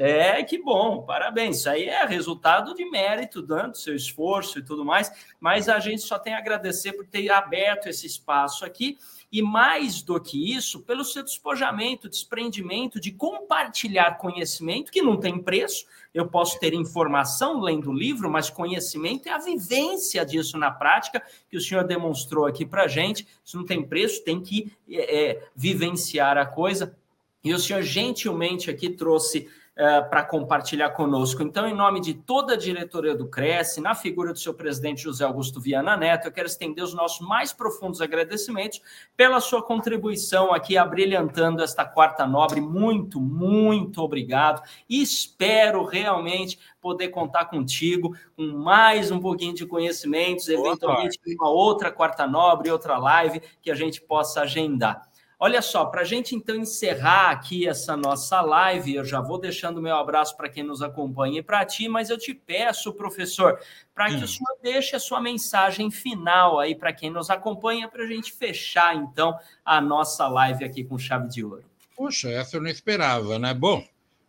[0.00, 1.58] É, que bom, parabéns.
[1.58, 6.02] Isso aí é resultado de mérito, dando seu esforço e tudo mais, mas a gente
[6.02, 8.96] só tem a agradecer por ter aberto esse espaço aqui
[9.30, 15.36] e mais do que isso, pelo seu despojamento, desprendimento de compartilhar conhecimento que não tem
[15.36, 15.84] preço.
[16.14, 21.20] Eu posso ter informação lendo o livro, mas conhecimento é a vivência disso na prática
[21.50, 23.26] que o senhor demonstrou aqui para gente.
[23.44, 26.96] Isso não tem preço, tem que é, é, vivenciar a coisa.
[27.42, 29.48] E o senhor gentilmente aqui trouxe
[29.78, 31.42] uh, para compartilhar conosco.
[31.42, 35.24] Então, em nome de toda a diretoria do Cresce, na figura do seu presidente José
[35.24, 38.80] Augusto Viana Neto, eu quero estender os nossos mais profundos agradecimentos
[39.16, 42.60] pela sua contribuição aqui, abrilhantando esta quarta nobre.
[42.60, 44.62] Muito, muito obrigado.
[44.88, 51.92] E espero realmente poder contar contigo com mais um pouquinho de conhecimentos, eventualmente uma outra
[51.92, 55.08] quarta nobre, outra live que a gente possa agendar.
[55.40, 59.80] Olha só, para a gente então encerrar aqui essa nossa live, eu já vou deixando
[59.80, 63.60] meu abraço para quem nos acompanha e para ti, mas eu te peço, professor,
[63.94, 64.24] para que hum.
[64.24, 68.32] o senhor deixe a sua mensagem final aí para quem nos acompanha, para a gente
[68.32, 71.64] fechar então a nossa live aqui com chave de ouro.
[71.96, 73.54] Poxa, essa eu não esperava, né?
[73.54, 73.86] Bom,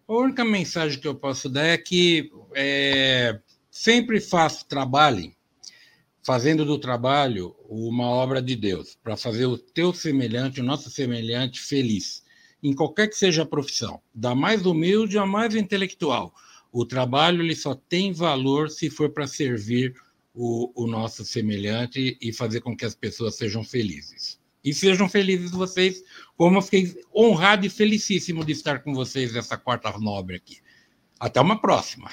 [0.07, 3.39] a única mensagem que eu posso dar é que é,
[3.71, 5.33] sempre faço trabalho
[6.21, 11.61] fazendo do trabalho uma obra de Deus, para fazer o teu semelhante, o nosso semelhante
[11.61, 12.23] feliz,
[12.63, 16.33] em qualquer que seja a profissão, da mais humilde à mais intelectual.
[16.71, 19.93] O trabalho ele só tem valor se for para servir
[20.33, 24.39] o, o nosso semelhante e fazer com que as pessoas sejam felizes.
[24.63, 26.03] E sejam felizes vocês,
[26.35, 30.57] como eu fiquei honrado e felicíssimo de estar com vocês nessa quarta nobre aqui.
[31.19, 32.09] Até uma próxima.